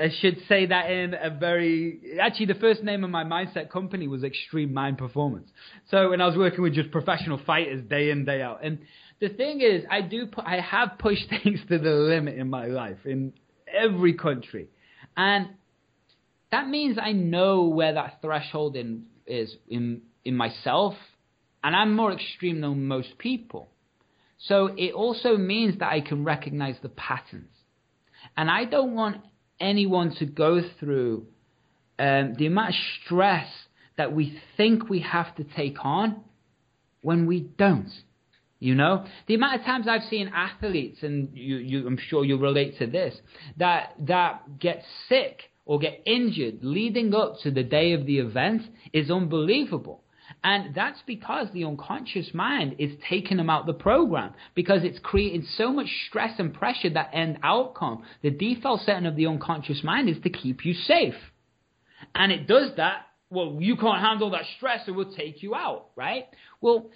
[0.00, 4.08] I should say that in a very actually the first name of my mindset company
[4.08, 5.48] was Extreme Mind Performance.
[5.92, 8.80] So when I was working with just professional fighters day in day out, and
[9.20, 12.98] the thing is, I do I have pushed things to the limit in my life
[13.04, 13.32] in
[13.72, 14.66] every country,
[15.16, 15.50] and
[16.54, 20.94] that means I know where that threshold in, is in in myself,
[21.64, 23.68] and I'm more extreme than most people.
[24.38, 27.54] So it also means that I can recognize the patterns,
[28.36, 29.16] and I don't want
[29.58, 31.26] anyone to go through
[31.98, 33.48] um, the amount of stress
[33.96, 36.22] that we think we have to take on
[37.02, 37.92] when we don't.
[38.60, 42.38] You know, the amount of times I've seen athletes, and you, you, I'm sure you'll
[42.38, 43.14] relate to this,
[43.56, 48.62] that that get sick or get injured leading up to the day of the event
[48.92, 50.02] is unbelievable.
[50.42, 55.46] And that's because the unconscious mind is taking them out the program because it's creating
[55.56, 58.04] so much stress and pressure that end outcome.
[58.22, 61.14] The default setting of the unconscious mind is to keep you safe.
[62.14, 63.06] And it does that.
[63.30, 66.26] Well, you can't handle that stress, so we'll take you out, right?
[66.60, 66.90] Well,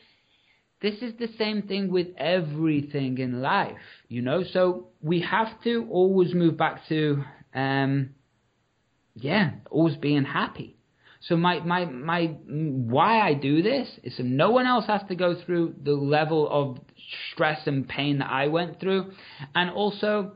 [0.80, 3.76] this is the same thing with everything in life,
[4.08, 4.44] you know?
[4.52, 8.10] So we have to always move back to, um,
[9.20, 10.76] yeah, always being happy.
[11.20, 15.16] So my, my, my, why I do this is so no one else has to
[15.16, 16.78] go through the level of
[17.32, 19.12] stress and pain that I went through.
[19.54, 20.32] And also,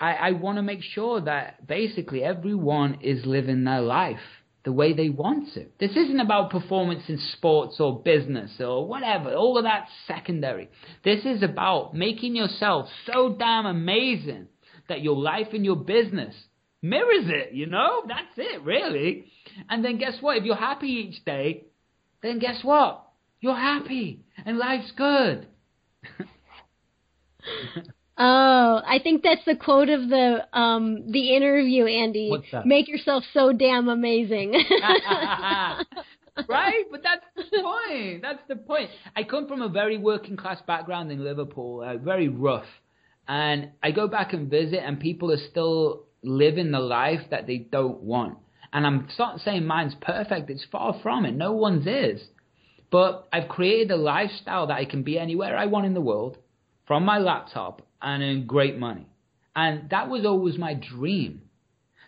[0.00, 4.20] I, I want to make sure that basically everyone is living their life
[4.64, 5.66] the way they want to.
[5.78, 9.34] This isn't about performance in sports or business or whatever.
[9.34, 10.70] All of that's secondary.
[11.04, 14.48] This is about making yourself so damn amazing
[14.88, 16.34] that your life and your business
[16.84, 18.04] mirrors it, you know?
[18.06, 19.32] That's it, really.
[19.68, 20.36] And then guess what?
[20.36, 21.64] If you're happy each day,
[22.22, 23.06] then guess what?
[23.40, 25.48] You're happy and life's good.
[28.16, 32.30] Oh, I think that's the quote of the um the interview, Andy.
[32.30, 32.64] What's that?
[32.64, 34.52] Make yourself so damn amazing.
[36.48, 36.84] right?
[36.92, 38.22] But that's the point.
[38.22, 38.90] That's the point.
[39.16, 42.66] I come from a very working class background in Liverpool, uh, very rough.
[43.26, 47.58] And I go back and visit, and people are still living the life that they
[47.58, 48.38] don't want.
[48.72, 51.34] And I'm not saying mine's perfect, it's far from it.
[51.34, 52.26] No one's is.
[52.90, 56.38] But I've created a lifestyle that I can be anywhere I want in the world
[56.86, 59.06] from my laptop and earn great money.
[59.56, 61.42] And that was always my dream.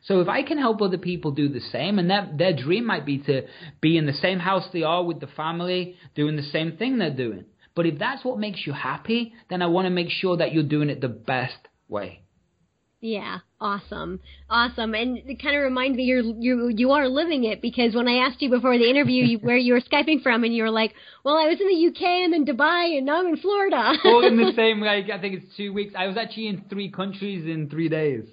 [0.03, 3.05] So if I can help other people do the same, and their, their dream might
[3.05, 3.43] be to
[3.81, 7.11] be in the same house they are with the family, doing the same thing they're
[7.11, 7.45] doing.
[7.75, 10.63] But if that's what makes you happy, then I want to make sure that you're
[10.63, 12.23] doing it the best way.
[13.01, 17.61] Yeah, awesome, awesome, and it kind of reminds me you're you you are living it
[17.61, 20.55] because when I asked you before the interview you, where you were skyping from, and
[20.55, 23.27] you were like, "Well, I was in the UK and then Dubai, and now I'm
[23.27, 25.93] in Florida." All in the same, like I think it's two weeks.
[25.97, 28.25] I was actually in three countries in three days.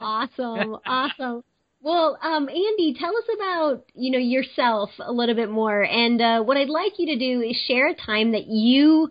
[0.00, 1.42] awesome, awesome.
[1.82, 6.42] Well, um, Andy, tell us about you know yourself a little bit more, and uh,
[6.44, 9.10] what I'd like you to do is share a time that you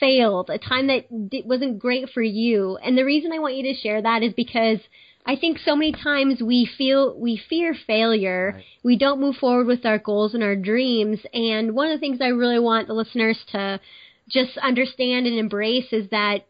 [0.00, 1.06] failed, a time that
[1.44, 2.76] wasn't great for you.
[2.76, 4.78] And the reason I want you to share that is because
[5.26, 8.52] I think so many times we feel we fear failure.
[8.54, 8.64] Right.
[8.82, 11.20] We don't move forward with our goals and our dreams.
[11.32, 13.80] And one of the things I really want the listeners to
[14.28, 16.46] just understand and embrace is that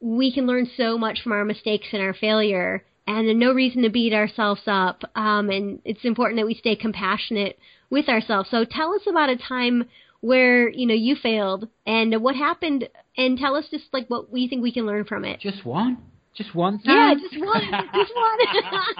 [0.00, 3.82] we can learn so much from our mistakes and our failure and there's no reason
[3.82, 5.02] to beat ourselves up.
[5.16, 8.50] Um, and it's important that we stay compassionate with ourselves.
[8.50, 9.88] So tell us about a time
[10.20, 14.48] where you know you failed and what happened and tell us just like what we
[14.48, 15.40] think we can learn from it.
[15.40, 15.98] Just one.
[16.36, 17.62] Just one Yeah, just one.
[17.62, 18.38] just one.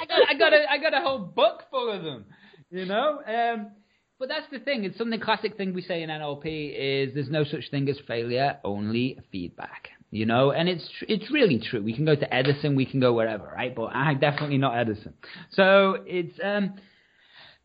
[0.00, 2.24] I got I got a I got a whole book full of them.
[2.70, 3.20] You know?
[3.26, 3.72] Um
[4.18, 4.84] but that's the thing.
[4.84, 8.58] It's something classic thing we say in NLP is there's no such thing as failure,
[8.64, 9.88] only feedback.
[10.10, 11.82] You know, and it's tr- it's really true.
[11.82, 13.74] We can go to Edison, we can go wherever, right?
[13.74, 15.14] But I'm definitely not Edison.
[15.52, 16.74] So it's um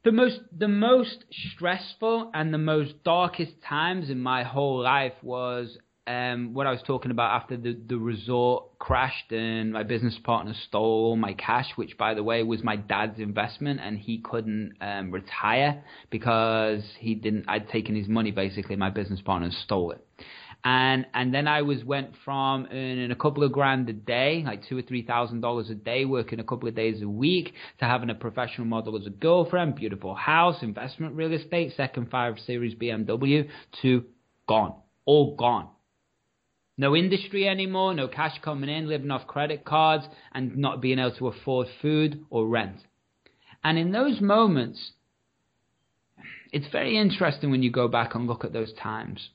[0.05, 5.77] the most the most stressful and the most darkest times in my whole life was
[6.07, 10.53] um, what I was talking about after the, the resort crashed and my business partner
[10.67, 15.09] stole my cash, which by the way was my dad's investment, and he couldn't um,
[15.09, 17.45] retire because he didn't.
[17.47, 18.75] I'd taken his money basically.
[18.75, 20.05] My business partner stole it,
[20.63, 24.67] and and then I was went from earning a couple of grand a day, like
[24.67, 27.85] two or three thousand dollars a day, working a couple of days a week, to
[27.85, 32.75] having a professional model as a girlfriend, beautiful house, investment real estate, second five series
[32.75, 33.47] BMW,
[33.81, 34.05] to
[34.47, 35.69] gone, all gone.
[36.77, 41.15] No industry anymore, no cash coming in, living off credit cards, and not being able
[41.15, 42.77] to afford food or rent.
[43.63, 44.91] And in those moments,
[46.51, 49.29] it's very interesting when you go back and look at those times.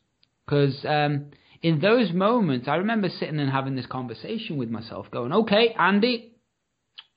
[0.51, 1.27] Because um,
[1.63, 6.33] in those moments, I remember sitting and having this conversation with myself, going, okay, Andy,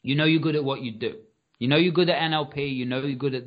[0.04, 1.16] you know you're good at what you do.
[1.58, 3.44] You know you're good at NLP, you know you're good at,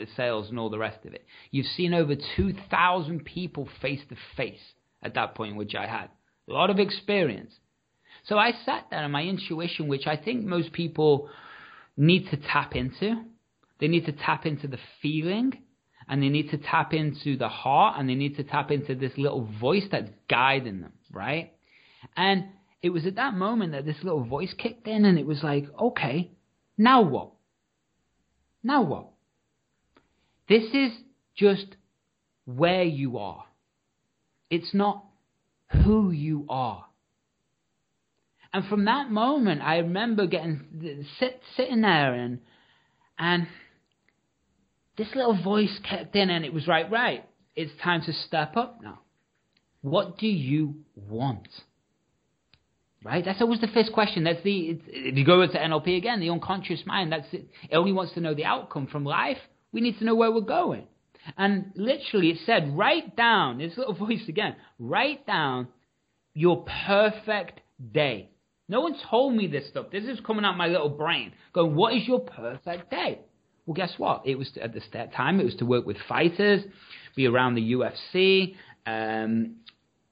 [0.00, 1.24] at sales and all the rest of it.
[1.50, 4.60] You've seen over 2,000 people face to face
[5.02, 6.10] at that point, which I had.
[6.50, 7.52] A lot of experience.
[8.26, 11.30] So I sat there and my intuition, which I think most people
[11.96, 13.22] need to tap into,
[13.80, 15.54] they need to tap into the feeling
[16.08, 19.12] and they need to tap into the heart and they need to tap into this
[19.16, 21.52] little voice that's guiding them, right?
[22.16, 22.46] And
[22.82, 25.66] it was at that moment that this little voice kicked in and it was like,
[25.80, 26.30] okay,
[26.76, 27.30] now what?
[28.62, 29.08] Now what?
[30.48, 30.92] This is
[31.36, 31.76] just
[32.44, 33.44] where you are.
[34.50, 35.04] It's not
[35.84, 36.84] who you are.
[38.52, 42.40] And from that moment, I remember getting sit, sitting there and
[43.18, 43.46] and
[44.96, 47.24] this little voice kept in, and it was right, right.
[47.54, 49.00] It's time to step up now.
[49.80, 51.48] What do you want?
[53.04, 53.24] Right?
[53.24, 54.24] That's always the first question.
[54.24, 57.10] That's the if you go to NLP again, the unconscious mind.
[57.10, 57.48] That's it.
[57.68, 59.38] It only wants to know the outcome from life.
[59.72, 60.86] We need to know where we're going.
[61.36, 64.56] And literally, it said, write down this little voice again.
[64.78, 65.68] Write down
[66.34, 67.60] your perfect
[67.92, 68.30] day.
[68.68, 69.86] No one told me this stuff.
[69.90, 71.32] This is coming out my little brain.
[71.52, 73.20] Going, what is your perfect day?
[73.72, 74.26] Well, guess what?
[74.26, 74.84] It was to, at this
[75.16, 75.40] time.
[75.40, 76.62] It was to work with fighters,
[77.16, 78.54] be around the UFC,
[78.84, 79.56] um,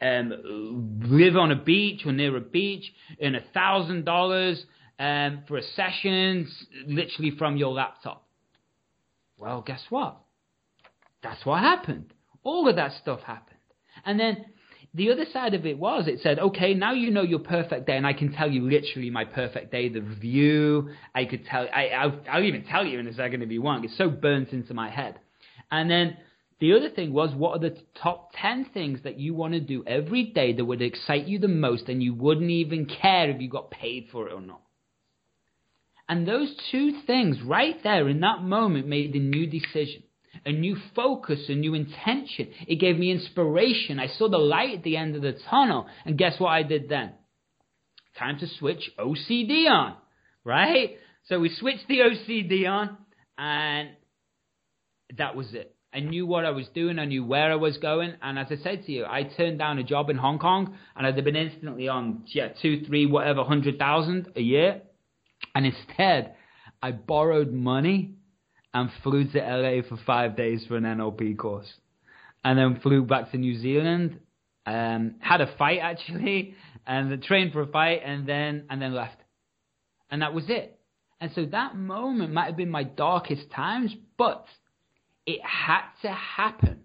[0.01, 2.91] um, live on a beach or near a beach,
[3.23, 4.65] earn a thousand dollars
[4.99, 6.49] um, for a session,
[6.87, 8.27] literally from your laptop.
[9.37, 10.17] Well, guess what?
[11.23, 12.15] That's what happened.
[12.43, 13.59] All of that stuff happened.
[14.07, 14.47] And then
[14.93, 17.97] the other side of it was it said, okay, now you know your perfect day,
[17.97, 20.91] and I can tell you literally my perfect day, the view.
[21.15, 23.85] I could tell, I, I'll, I'll even tell you in a second if you want.
[23.85, 25.21] It's so burnt into my head.
[25.71, 26.17] And then
[26.59, 29.85] the other thing was, what are the top 10 things that you want to do
[29.87, 33.49] every day that would excite you the most and you wouldn't even care if you
[33.49, 34.61] got paid for it or not?
[36.09, 40.03] And those two things right there in that moment made the new decision,
[40.45, 42.49] a new focus, a new intention.
[42.67, 43.99] It gave me inspiration.
[43.99, 45.87] I saw the light at the end of the tunnel.
[46.05, 47.13] And guess what I did then?
[48.19, 49.97] Time to switch OCD on,
[50.45, 50.97] right?
[51.29, 52.97] So we switched the OCD on
[53.39, 53.91] and
[55.17, 55.75] that was it.
[55.93, 57.01] I knew what I was doing.
[57.01, 58.15] I knew where I was going.
[58.23, 61.07] And as I said to you, I turned down a job in Hong Kong and
[61.07, 64.83] I'd have been instantly on, yeah, two, three, whatever, hundred thousand a year.
[65.55, 66.37] And instead,
[66.81, 68.15] I borrowed money
[68.73, 71.73] and flew to LA for five days for an NLP course.
[72.45, 74.19] And then flew back to New Zealand,
[74.67, 76.55] um, had a fight actually,
[76.87, 79.17] and trained for a fight and then, and then left.
[80.11, 80.79] And that was it.
[81.21, 84.47] And so that moment might have been my darkest times, but
[85.27, 86.81] it had to happen.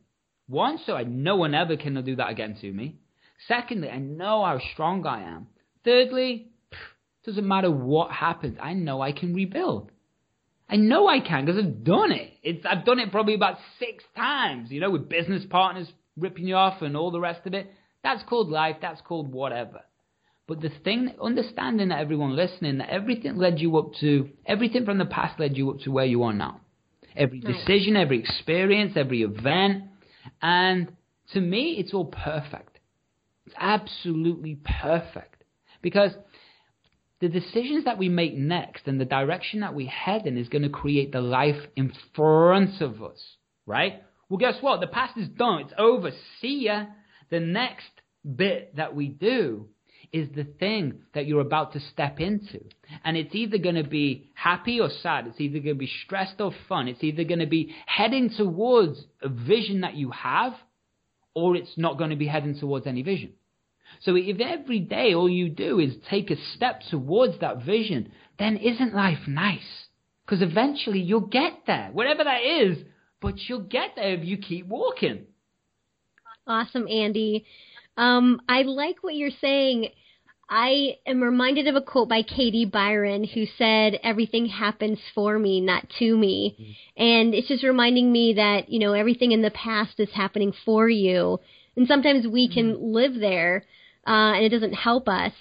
[0.47, 2.97] One, so I no one ever can do that again to me.
[3.47, 5.47] Secondly, I know how strong I am.
[5.83, 6.49] Thirdly,
[7.25, 9.91] doesn't matter what happens, I know I can rebuild.
[10.67, 12.33] I know I can because I've done it.
[12.41, 16.55] It's I've done it probably about six times, you know, with business partners ripping you
[16.55, 17.71] off and all the rest of it.
[18.03, 18.77] That's called life.
[18.81, 19.81] That's called whatever.
[20.47, 24.99] But the thing, understanding that everyone listening, that everything led you up to, everything from
[24.99, 26.61] the past led you up to where you are now.
[27.15, 29.85] Every decision, every experience, every event.
[30.41, 30.95] And
[31.33, 32.79] to me, it's all perfect.
[33.47, 35.43] It's absolutely perfect.
[35.81, 36.11] Because
[37.21, 40.63] the decisions that we make next and the direction that we head in is going
[40.63, 44.03] to create the life in front of us, right?
[44.29, 44.81] Well, guess what?
[44.81, 45.61] The past is done.
[45.61, 46.11] It's over.
[46.41, 46.85] See ya.
[47.29, 47.89] The next
[48.35, 49.67] bit that we do
[50.11, 52.63] is the thing that you're about to step into.
[53.03, 55.27] And it's either going to be happy or sad.
[55.27, 56.87] It's either going to be stressed or fun.
[56.87, 60.53] It's either going to be heading towards a vision that you have,
[61.33, 63.33] or it's not going to be heading towards any vision.
[64.01, 68.57] So if every day all you do is take a step towards that vision, then
[68.57, 69.87] isn't life nice?
[70.25, 72.77] Because eventually you'll get there, whatever that is,
[73.21, 75.25] but you'll get there if you keep walking.
[76.47, 77.45] Awesome, Andy.
[77.97, 79.89] Um, I like what you're saying.
[80.47, 85.59] I am reminded of a quote by Katie Byron who said, Everything happens for me,
[85.59, 86.55] not to me.
[86.59, 87.03] Mm-hmm.
[87.03, 90.87] And it's just reminding me that, you know, everything in the past is happening for
[90.87, 91.39] you.
[91.75, 92.93] And sometimes we can mm-hmm.
[92.93, 93.65] live there,
[94.07, 95.33] uh, and it doesn't help us.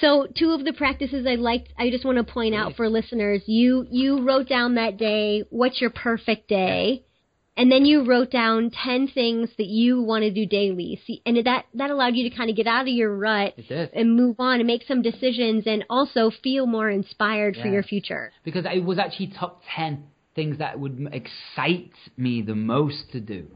[0.00, 3.42] So two of the practices I liked, I just want to point out for listeners.
[3.46, 7.04] You you wrote down that day, what's your perfect day?
[7.56, 11.00] and then you wrote down 10 things that you want to do daily.
[11.06, 13.54] See, and that that allowed you to kind of get out of your rut
[13.94, 17.62] and move on and make some decisions and also feel more inspired yeah.
[17.62, 18.32] for your future.
[18.44, 20.04] Because it was actually top 10
[20.34, 23.46] things that would excite me the most to do.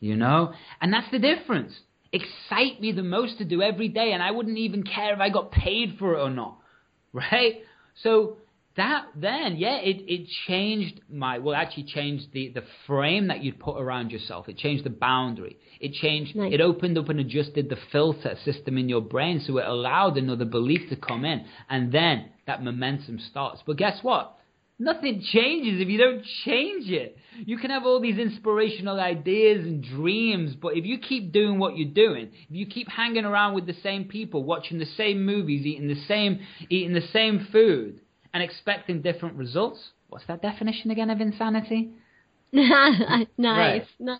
[0.00, 0.52] You know?
[0.80, 1.72] And that's the difference.
[2.12, 5.28] Excite me the most to do every day and I wouldn't even care if I
[5.28, 6.56] got paid for it or not.
[7.12, 7.62] Right?
[8.04, 8.36] So
[8.76, 13.58] that then, yeah, it, it changed my, well, actually changed the, the frame that you'd
[13.58, 14.48] put around yourself.
[14.48, 15.58] It changed the boundary.
[15.80, 16.52] It changed, nice.
[16.54, 20.44] it opened up and adjusted the filter system in your brain so it allowed another
[20.44, 21.44] belief to come in.
[21.68, 23.60] And then that momentum starts.
[23.66, 24.36] But guess what?
[24.80, 27.18] Nothing changes if you don't change it.
[27.44, 31.76] You can have all these inspirational ideas and dreams, but if you keep doing what
[31.76, 35.66] you're doing, if you keep hanging around with the same people, watching the same movies,
[35.66, 38.00] eating the same, eating the same food,
[38.32, 39.90] and expecting different results.
[40.08, 41.90] What's that definition again of insanity?
[42.52, 42.98] nice.
[43.38, 43.86] Right.
[43.98, 44.18] nice.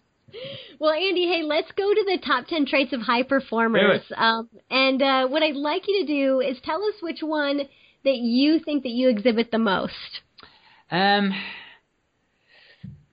[0.79, 4.03] Well, Andy, hey, let's go to the top 10 traits of high performers.
[4.15, 7.63] Um, and uh, what I'd like you to do is tell us which one
[8.05, 10.21] that you think that you exhibit the most.
[10.91, 11.33] Um,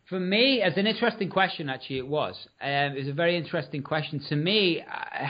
[0.09, 2.35] for me, it's an interesting question, actually, it was.
[2.61, 4.21] Um, it was a very interesting question.
[4.29, 5.29] To me, I,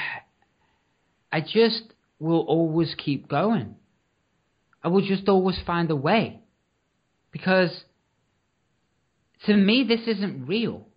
[1.31, 1.83] I just
[2.19, 3.75] will always keep going.
[4.83, 6.41] I will just always find a way.
[7.31, 7.71] Because
[9.45, 10.87] to me, this isn't real.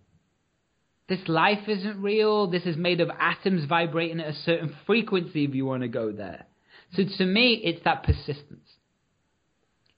[1.09, 2.47] This life isn't real.
[2.47, 6.11] This is made of atoms vibrating at a certain frequency if you want to go
[6.11, 6.45] there.
[6.95, 8.60] So to me, it's that persistence.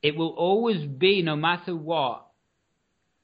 [0.04, 2.28] It will always be, no matter what,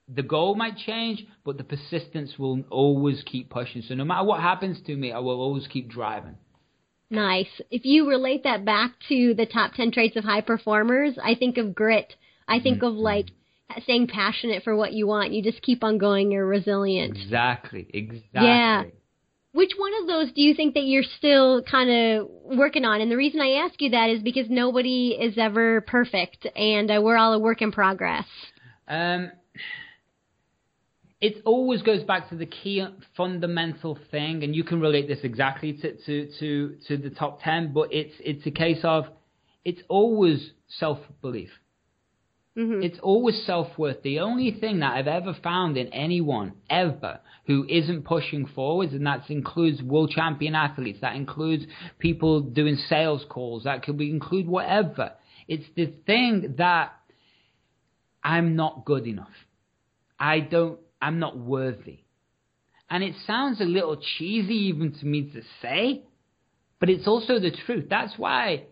[0.07, 3.83] the goal might change, but the persistence will always keep pushing.
[3.83, 6.37] So no matter what happens to me, I will always keep driving.
[7.11, 7.61] Nice.
[7.69, 11.57] If you relate that back to the top 10 traits of high performers, I think
[11.57, 12.15] of grit.
[12.47, 12.87] I think mm-hmm.
[12.87, 13.27] of like
[13.83, 15.33] staying passionate for what you want.
[15.33, 16.31] You just keep on going.
[16.31, 17.17] You're resilient.
[17.17, 17.87] Exactly.
[17.93, 18.23] Exactly.
[18.33, 18.83] Yeah.
[19.51, 23.01] Which one of those do you think that you're still kind of working on?
[23.01, 27.01] And the reason I ask you that is because nobody is ever perfect, and uh,
[27.01, 28.25] we're all a work in progress.
[28.87, 29.31] Um,
[31.19, 32.85] it always goes back to the key
[33.17, 37.73] fundamental thing, and you can relate this exactly to, to, to, to the top 10,
[37.73, 39.05] but it's, it's a case of
[39.65, 41.49] it's always self belief.
[42.59, 42.83] Mm-hmm.
[42.83, 44.01] It's always self worth.
[44.03, 49.07] The only thing that I've ever found in anyone, ever, who isn't pushing forwards, and
[49.07, 51.65] that includes world champion athletes, that includes
[51.99, 55.13] people doing sales calls, that could include whatever.
[55.47, 56.91] It's the thing that
[58.21, 59.27] I'm not good enough.
[60.19, 61.99] I don't I'm not worthy.
[62.89, 66.03] And it sounds a little cheesy even to me to say,
[66.79, 67.85] but it's also the truth.
[67.89, 68.63] That's why,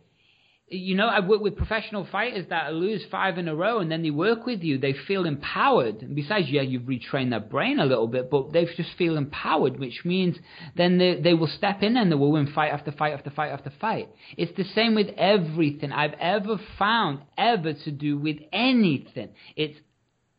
[0.69, 4.03] you know, I work with professional fighters that lose five in a row and then
[4.03, 4.77] they work with you.
[4.77, 6.01] They feel empowered.
[6.01, 9.79] And besides, yeah, you've retrained their brain a little bit, but they just feel empowered,
[9.79, 10.35] which means
[10.75, 13.51] then they, they will step in and they will win fight after fight after fight
[13.51, 14.09] after fight.
[14.35, 19.29] It's the same with everything I've ever found, ever to do with anything.
[19.55, 19.79] It's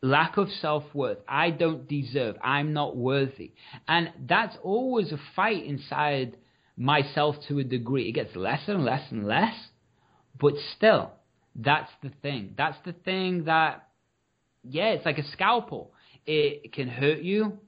[0.02, 1.18] lack of self worth.
[1.26, 2.36] I don't deserve.
[2.44, 3.52] I'm not worthy.
[3.86, 6.36] And that's always a fight inside
[6.76, 8.08] myself to a degree.
[8.08, 9.54] It gets less and less and less,
[10.38, 11.10] but still,
[11.54, 12.54] that's the thing.
[12.56, 13.88] That's the thing that,
[14.62, 15.92] yeah, it's like a scalpel.
[16.26, 17.58] It can hurt you,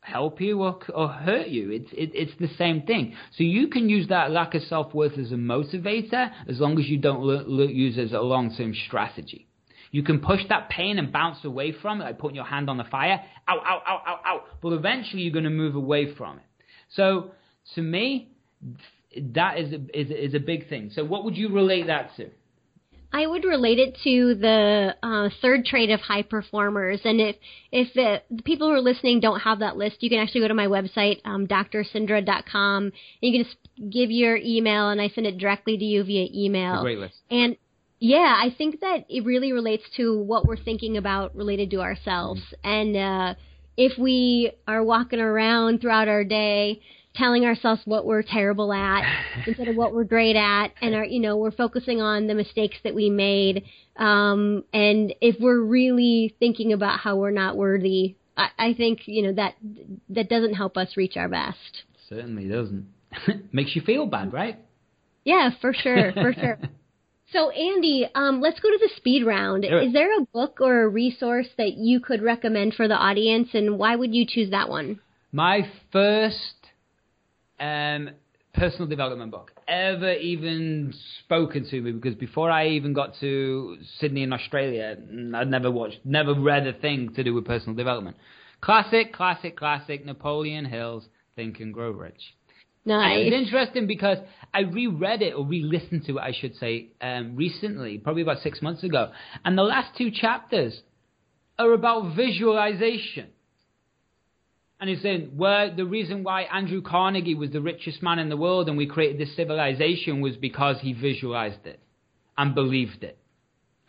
[0.00, 1.70] help you, or, or hurt you.
[1.70, 3.14] It's it, it's the same thing.
[3.36, 6.86] So you can use that lack of self worth as a motivator as long as
[6.86, 9.46] you don't l- l- use it as a long term strategy.
[9.90, 12.76] You can push that pain and bounce away from it, like putting your hand on
[12.76, 13.22] the fire.
[13.48, 14.44] Ow, ow, ow, ow, ow.
[14.62, 16.44] But eventually you're going to move away from it.
[16.90, 17.30] So
[17.74, 18.30] to me,
[19.16, 20.90] that is a, is, is a big thing.
[20.94, 22.30] So what would you relate that to?
[23.10, 27.00] I would relate it to the uh, third trait of high performers.
[27.04, 27.36] And if
[27.72, 30.48] if the, the, people who are listening don't have that list, you can actually go
[30.48, 35.26] to my website, um, drcindra.com, and you can just give your email, and I send
[35.26, 36.82] it directly to you via email.
[36.82, 37.14] great list.
[37.30, 37.56] And
[37.98, 42.40] yeah, I think that it really relates to what we're thinking about related to ourselves.
[42.40, 42.68] Mm-hmm.
[42.68, 43.34] And uh,
[43.78, 46.82] if we are walking around throughout our day
[47.18, 49.02] telling ourselves what we're terrible at
[49.46, 52.76] instead of what we're great at and are you know we're focusing on the mistakes
[52.84, 53.64] that we made.
[53.96, 59.22] Um and if we're really thinking about how we're not worthy i, I think you
[59.24, 59.54] know that
[60.10, 61.82] that doesn't help us reach our best.
[62.08, 62.86] Certainly doesn't.
[63.52, 64.58] Makes you feel bad right?
[65.24, 66.58] Yeah for sure for sure.
[67.30, 69.62] So andy um let's go to the speed round.
[69.62, 73.78] Is there a book or a resource that you could recommend for the audience and
[73.78, 75.00] why would you choose that one?
[75.30, 76.57] My first
[77.60, 78.10] um,
[78.54, 80.92] personal development book ever even
[81.24, 84.96] spoken to me because before I even got to Sydney in Australia,
[85.34, 88.16] I'd never watched, never read a thing to do with personal development.
[88.60, 91.06] Classic, classic, classic Napoleon Hill's
[91.36, 92.34] Think and Grow Rich.
[92.84, 93.26] Nice.
[93.26, 94.18] It's interesting because
[94.54, 98.62] I reread it or re-listened to it, I should say, um, recently, probably about six
[98.62, 99.12] months ago,
[99.44, 100.80] and the last two chapters
[101.58, 103.28] are about visualization.
[104.80, 108.36] And he's saying, well, the reason why Andrew Carnegie was the richest man in the
[108.36, 111.80] world and we created this civilization was because he visualized it
[112.36, 113.18] and believed it.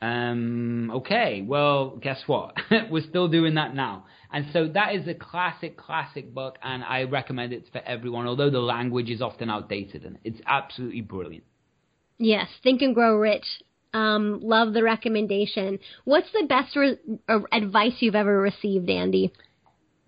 [0.01, 2.55] Um, okay, well, guess what?
[2.89, 4.05] We're still doing that now.
[4.31, 8.49] And so that is a classic, classic book, and I recommend it for everyone, although
[8.49, 11.43] the language is often outdated, and it's absolutely brilliant.
[12.17, 13.45] Yes, Think and Grow Rich.
[13.91, 15.79] Um, love the recommendation.
[16.05, 19.33] What's the best re- uh, advice you've ever received, Andy?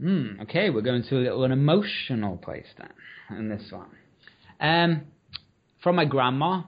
[0.02, 3.90] Hmm, okay, we're going to a little an emotional place then in this one.
[4.60, 5.04] Um,
[5.84, 6.64] from my grandma,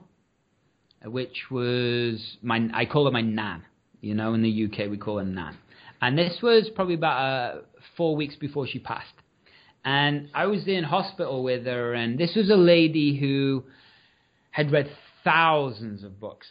[1.04, 3.64] which was my I call her my nan.
[4.00, 5.58] You know, in the UK we call her nan.
[6.00, 7.60] And this was probably about uh,
[7.96, 9.14] four weeks before she passed.
[9.84, 13.64] And I was in hospital with her, and this was a lady who
[14.50, 14.88] had read
[15.24, 16.46] thousands of books,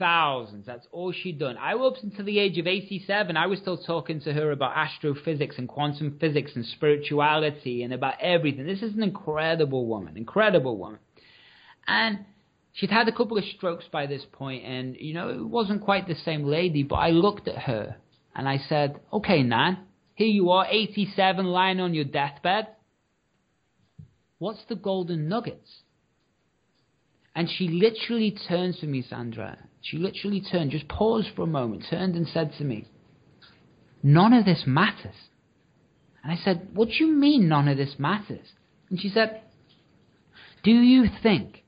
[0.00, 0.66] thousands.
[0.66, 1.56] That's all she'd done.
[1.56, 3.36] I was until the age of 87.
[3.36, 8.14] I was still talking to her about astrophysics and quantum physics and spirituality and about
[8.20, 8.66] everything.
[8.66, 10.98] This is an incredible woman, incredible woman.
[11.86, 12.24] And
[12.72, 16.08] she'd had a couple of strokes by this point, and you know it wasn't quite
[16.08, 16.82] the same lady.
[16.82, 17.96] But I looked at her
[18.34, 19.78] and I said, "Okay, Nan,
[20.14, 22.68] here you are, 87, lying on your deathbed.
[24.38, 25.82] What's the golden nuggets?"
[27.34, 31.84] And she literally turned to me, Cindra, she literally turned, just paused for a moment,
[31.88, 32.86] turned and said to me,
[34.02, 35.14] None of this matters.
[36.22, 38.46] And I said, What do you mean none of this matters?
[38.90, 39.42] And she said,
[40.62, 41.64] Do you think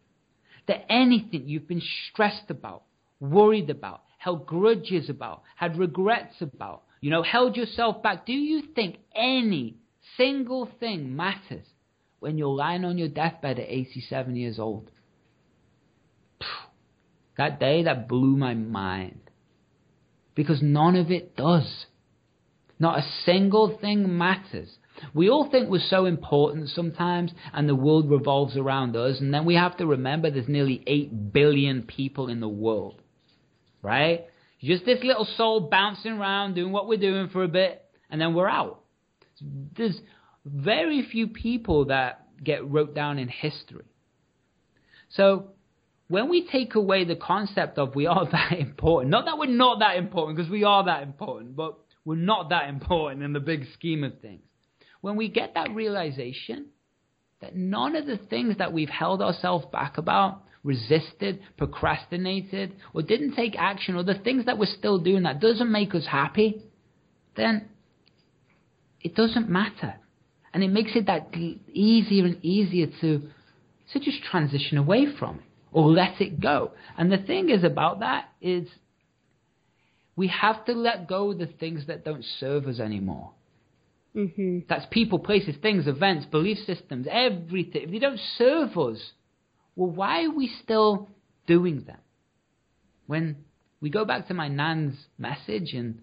[0.66, 2.82] that anything you've been stressed about,
[3.20, 8.62] worried about, held grudges about, had regrets about, you know, held yourself back, do you
[8.74, 9.76] think any
[10.16, 11.66] single thing matters
[12.20, 14.90] when you're lying on your deathbed at 87 years old?
[17.36, 19.20] That day, that blew my mind.
[20.34, 21.86] Because none of it does.
[22.78, 24.68] Not a single thing matters.
[25.14, 29.44] We all think we're so important sometimes, and the world revolves around us, and then
[29.44, 33.00] we have to remember there's nearly 8 billion people in the world.
[33.82, 34.26] Right?
[34.60, 38.34] Just this little soul bouncing around, doing what we're doing for a bit, and then
[38.34, 38.80] we're out.
[39.76, 39.98] There's
[40.44, 43.84] very few people that get wrote down in history.
[45.10, 45.50] So
[46.12, 49.78] when we take away the concept of we are that important, not that we're not
[49.78, 53.64] that important, because we are that important, but we're not that important in the big
[53.72, 54.42] scheme of things.
[55.00, 56.66] When we get that realization
[57.40, 63.34] that none of the things that we've held ourselves back about, resisted, procrastinated, or didn't
[63.34, 66.62] take action, or the things that we're still doing that doesn't make us happy,
[67.36, 67.70] then
[69.00, 69.94] it doesn't matter.
[70.52, 73.30] And it makes it that easier and easier to,
[73.94, 76.72] to just transition away from it or let it go.
[76.96, 78.68] And the thing is about that is
[80.14, 83.32] we have to let go of the things that don't serve us anymore.
[84.14, 84.60] Mm-hmm.
[84.68, 87.82] That's people, places, things, events, belief systems, everything.
[87.84, 88.98] If they don't serve us,
[89.74, 91.08] well, why are we still
[91.46, 91.96] doing them?
[93.06, 93.36] When
[93.80, 96.02] we go back to my nan's message, and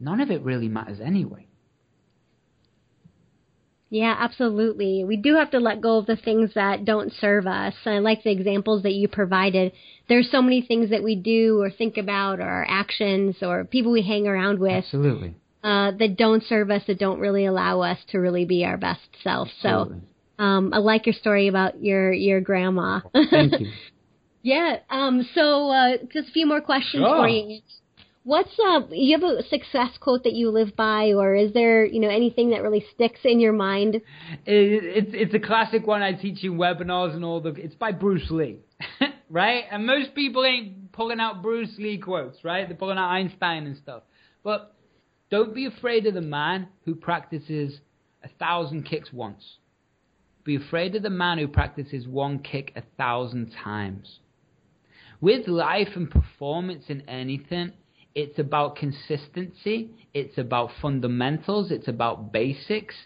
[0.00, 1.47] none of it really matters anyway.
[3.90, 5.04] Yeah, absolutely.
[5.04, 7.74] We do have to let go of the things that don't serve us.
[7.84, 9.72] And I like the examples that you provided.
[10.08, 13.92] There's so many things that we do or think about or our actions or people
[13.92, 14.84] we hang around with.
[14.84, 15.34] Absolutely.
[15.64, 19.00] Uh, that don't serve us, that don't really allow us to really be our best
[19.24, 19.48] self.
[19.64, 20.00] Absolutely.
[20.38, 23.00] So, um, I like your story about your, your grandma.
[23.30, 23.72] Thank you.
[24.40, 24.78] Yeah.
[24.88, 25.28] Um.
[25.34, 27.16] So, uh, just a few more questions Sure.
[27.16, 27.60] for you.
[28.28, 28.80] What's uh?
[28.90, 32.50] You have a success quote that you live by, or is there you know anything
[32.50, 33.94] that really sticks in your mind?
[33.94, 34.02] It,
[34.44, 37.54] it's it's a classic one I teach in webinars and all the.
[37.54, 38.58] It's by Bruce Lee,
[39.30, 39.64] right?
[39.70, 42.68] And most people ain't pulling out Bruce Lee quotes, right?
[42.68, 44.02] They're pulling out Einstein and stuff.
[44.44, 44.74] But
[45.30, 47.80] don't be afraid of the man who practices
[48.22, 49.56] a thousand kicks once.
[50.44, 54.18] Be afraid of the man who practices one kick a thousand times.
[55.18, 57.72] With life and performance in anything,
[58.18, 62.96] it's about consistency, it's about fundamentals, it's about basics,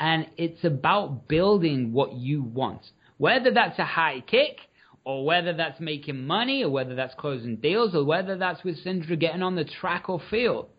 [0.00, 2.80] and it's about building what you want.
[3.18, 4.56] Whether that's a high kick,
[5.04, 9.20] or whether that's making money, or whether that's closing deals, or whether that's with Cindra
[9.20, 10.70] getting on the track or field.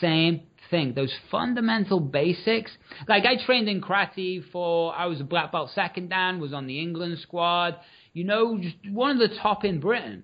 [0.00, 0.94] Same thing.
[0.94, 2.70] Those fundamental basics.
[3.08, 6.68] Like I trained in karate for, I was a black belt second dan, was on
[6.68, 7.74] the England squad.
[8.12, 10.22] You know, just one of the top in Britain.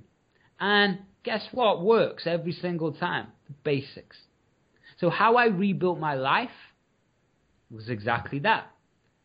[0.60, 3.28] And guess what works every single time?
[3.46, 4.16] The basics.
[4.98, 6.50] So how I rebuilt my life
[7.70, 8.70] was exactly that.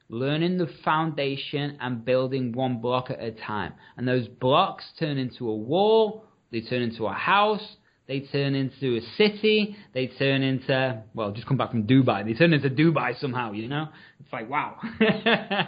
[0.10, 3.74] Learning the foundation and building one block at a time.
[3.98, 7.76] And those blocks turn into a wall, they turn into a house,
[8.08, 12.34] they turn into a city, they turn into, well, just come back from Dubai, they
[12.34, 13.90] turn into Dubai somehow, you know?
[14.22, 14.80] It's like, wow.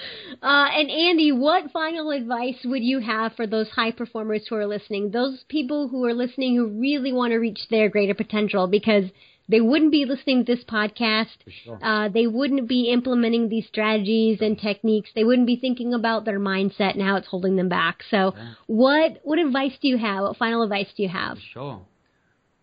[0.42, 4.66] Uh, and Andy, what final advice would you have for those high performers who are
[4.66, 5.10] listening?
[5.10, 9.04] Those people who are listening who really want to reach their greater potential because
[9.50, 11.36] they wouldn't be listening to this podcast.
[11.64, 11.78] sure.
[11.82, 15.10] Uh, they wouldn't be implementing these strategies and techniques.
[15.14, 18.02] They wouldn't be thinking about their mindset and how it's holding them back.
[18.10, 18.52] So, Yeah.
[18.66, 20.22] what what advice do you have?
[20.22, 21.38] What final advice do you have?
[21.52, 21.82] Sure.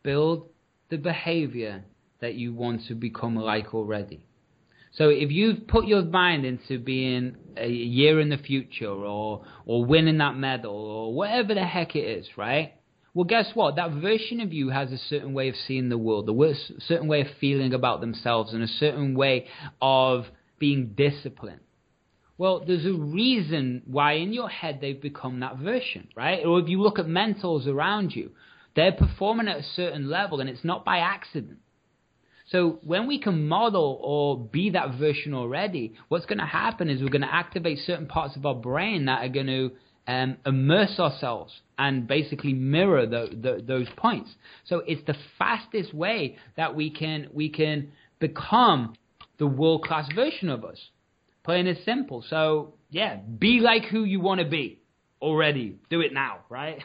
[0.02, 0.50] Build
[0.90, 1.84] the behavior
[2.20, 4.22] that you want to become like already.
[4.98, 9.86] So if you've put your mind into being a year in the future or or
[9.86, 12.74] winning that medal or whatever the heck it is, right?
[13.14, 13.76] Well, guess what?
[13.76, 17.22] That version of you has a certain way of seeing the world, a certain way
[17.22, 19.48] of feeling about themselves, and a certain way
[19.82, 20.26] of
[20.60, 21.62] being disciplined.
[22.38, 26.46] Well, there's a reason why in your head they've become that version, right?
[26.46, 28.32] Or if you look at mentors around you,
[28.76, 31.58] they're performing at a certain level and it's not by accident.
[32.52, 37.02] So when we can model or be that version already, what's going to happen is
[37.02, 39.72] we're going to activate certain parts of our brain that are going to
[40.08, 44.30] um, immerse ourselves and basically mirror tho- tho- those points.
[44.66, 48.96] So it's the fastest way that we can we can become
[49.38, 50.80] the world class version of us.
[51.44, 52.24] Plain and simple.
[52.30, 54.80] So yeah, be like who you want to be
[55.22, 55.76] already.
[55.90, 56.84] Do it now, right?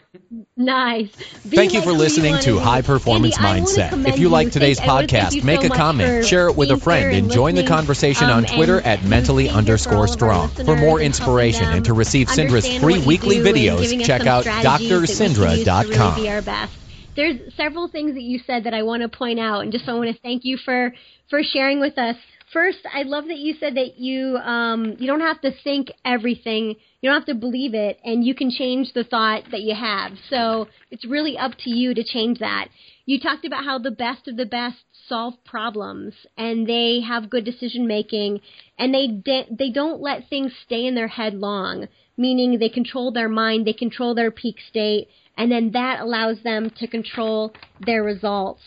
[0.57, 1.11] Nice.
[1.49, 2.59] Be Thank you for listening wanna.
[2.59, 4.09] High Performance Andy, Mindset.
[4.09, 6.49] If you like today's Thank- I wanna thank podcast, you make so a comment, share
[6.49, 9.47] it with a friend, here and join the conversation um, on Twitter at mentally being
[9.47, 10.49] here for underscore all of our strong.
[10.49, 14.81] For listeners more inspiration and to receive Cindra's free weekly videos, check out strategies that
[14.81, 16.15] we can use to really drcindra.com.
[16.23, 16.73] be our best.
[17.15, 19.93] There's several things that you said that I want to point out, and just I
[19.95, 20.95] want to thank you for
[21.29, 22.17] for sharing with us.
[22.53, 26.77] First, I love that you said that you um, you don't have to think everything,
[27.01, 30.13] you don't have to believe it, and you can change the thought that you have.
[30.29, 32.69] So it's really up to you to change that.
[33.07, 34.77] You talked about how the best of the best
[35.09, 38.41] solve problems, and they have good decision making,
[38.79, 41.89] and they de- they don't let things stay in their head long.
[42.19, 46.69] Meaning they control their mind, they control their peak state, and then that allows them
[46.79, 48.61] to control their results.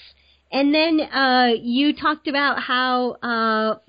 [0.51, 3.79] And then uh, you talked about how uh,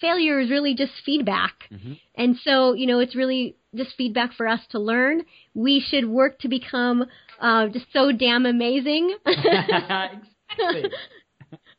[0.00, 1.68] failure is really just feedback.
[2.14, 5.22] And so, you know, it's really just feedback for us to learn.
[5.54, 7.04] We should work to become
[7.40, 10.90] uh, just so damn amazing exactly.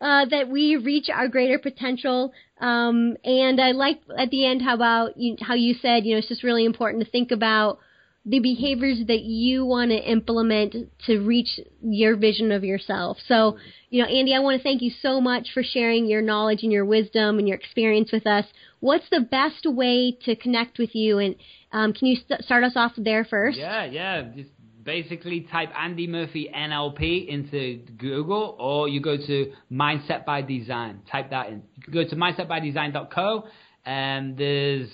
[0.02, 2.32] uh, that we reach our greater potential.
[2.62, 6.20] Um, and I like at the end how about you, how you said, you know,
[6.20, 7.80] it's just really important to think about
[8.26, 13.18] the behaviors that you want to implement to reach your vision of yourself.
[13.28, 13.58] So,
[13.90, 16.72] you know, Andy, I want to thank you so much for sharing your knowledge and
[16.72, 18.46] your wisdom and your experience with us.
[18.82, 21.18] What's the best way to connect with you?
[21.20, 21.36] And
[21.72, 23.58] um, can you st- start us off there first?
[23.58, 24.22] Yeah, yeah.
[24.36, 24.50] Just
[24.84, 31.02] basically type Andy Murphy NLP into Google or you go to Mindset by Design.
[31.10, 31.64] Type that in.
[31.76, 33.48] You can go to mindsetbydesign.co
[33.86, 34.90] and there's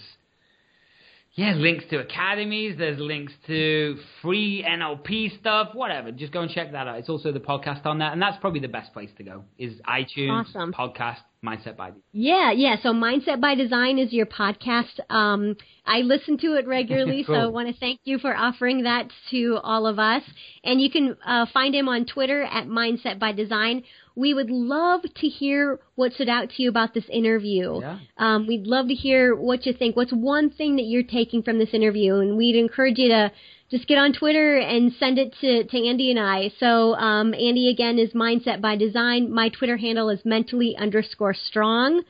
[1.36, 6.12] yeah, links to academies, there's links to free NLP stuff, whatever.
[6.12, 6.98] Just go and check that out.
[6.98, 9.44] It's also the podcast on that, and that's probably the best place to go.
[9.58, 10.72] Is iTunes, Awesome.
[10.74, 12.04] podcast, Mindset by Design.
[12.12, 12.76] Yeah, yeah.
[12.82, 15.00] So Mindset by Design is your podcast.
[15.10, 17.36] Um, I listen to it regularly, cool.
[17.36, 20.24] so I want to thank you for offering that to all of us.
[20.64, 23.84] And you can uh, find him on Twitter at Mindset by Design.
[24.16, 27.82] We would love to hear what stood out to you about this interview.
[27.82, 28.00] Yeah.
[28.18, 29.96] Um, we'd love to hear what you think.
[29.96, 32.16] What's one thing that you're taking from this interview?
[32.16, 33.32] And we'd encourage you to
[33.72, 36.52] just get on Twitter and send it to, to Andy and I.
[36.60, 39.32] So um, Andy again is Mindset by Design.
[39.32, 42.04] My Twitter handle is mentally underscore strong.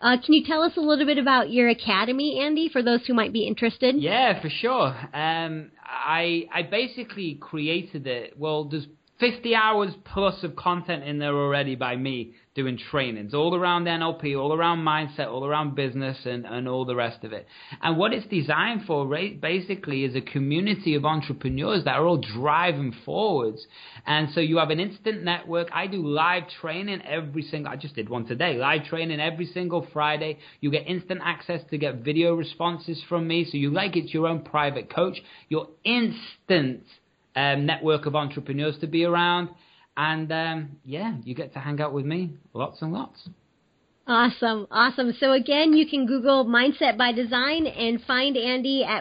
[0.00, 3.12] Uh, can you tell us a little bit about your academy, Andy, for those who
[3.12, 3.96] might be interested?
[3.98, 4.96] Yeah, for sure.
[5.12, 8.38] Um, I I basically created it.
[8.38, 8.86] Well, there's
[9.18, 14.36] 50 hours plus of content in there already by me doing trainings all around NLP,
[14.36, 17.46] all around mindset, all around business, and, and all the rest of it.
[17.80, 19.06] And what it's designed for,
[19.40, 23.64] basically, is a community of entrepreneurs that are all driving forwards.
[24.04, 25.68] And so you have an instant network.
[25.72, 27.72] I do live training every single.
[27.72, 28.56] I just did one today.
[28.56, 30.38] Live training every single Friday.
[30.60, 33.44] You get instant access to get video responses from me.
[33.44, 35.18] So you like it's your own private coach.
[35.48, 36.82] Your instant
[37.36, 39.50] um, network of entrepreneurs to be around.
[40.00, 43.28] And um, yeah, you get to hang out with me lots and lots.
[44.06, 45.12] Awesome, awesome.
[45.20, 48.98] So again, you can Google Mindset by Design and find Andy at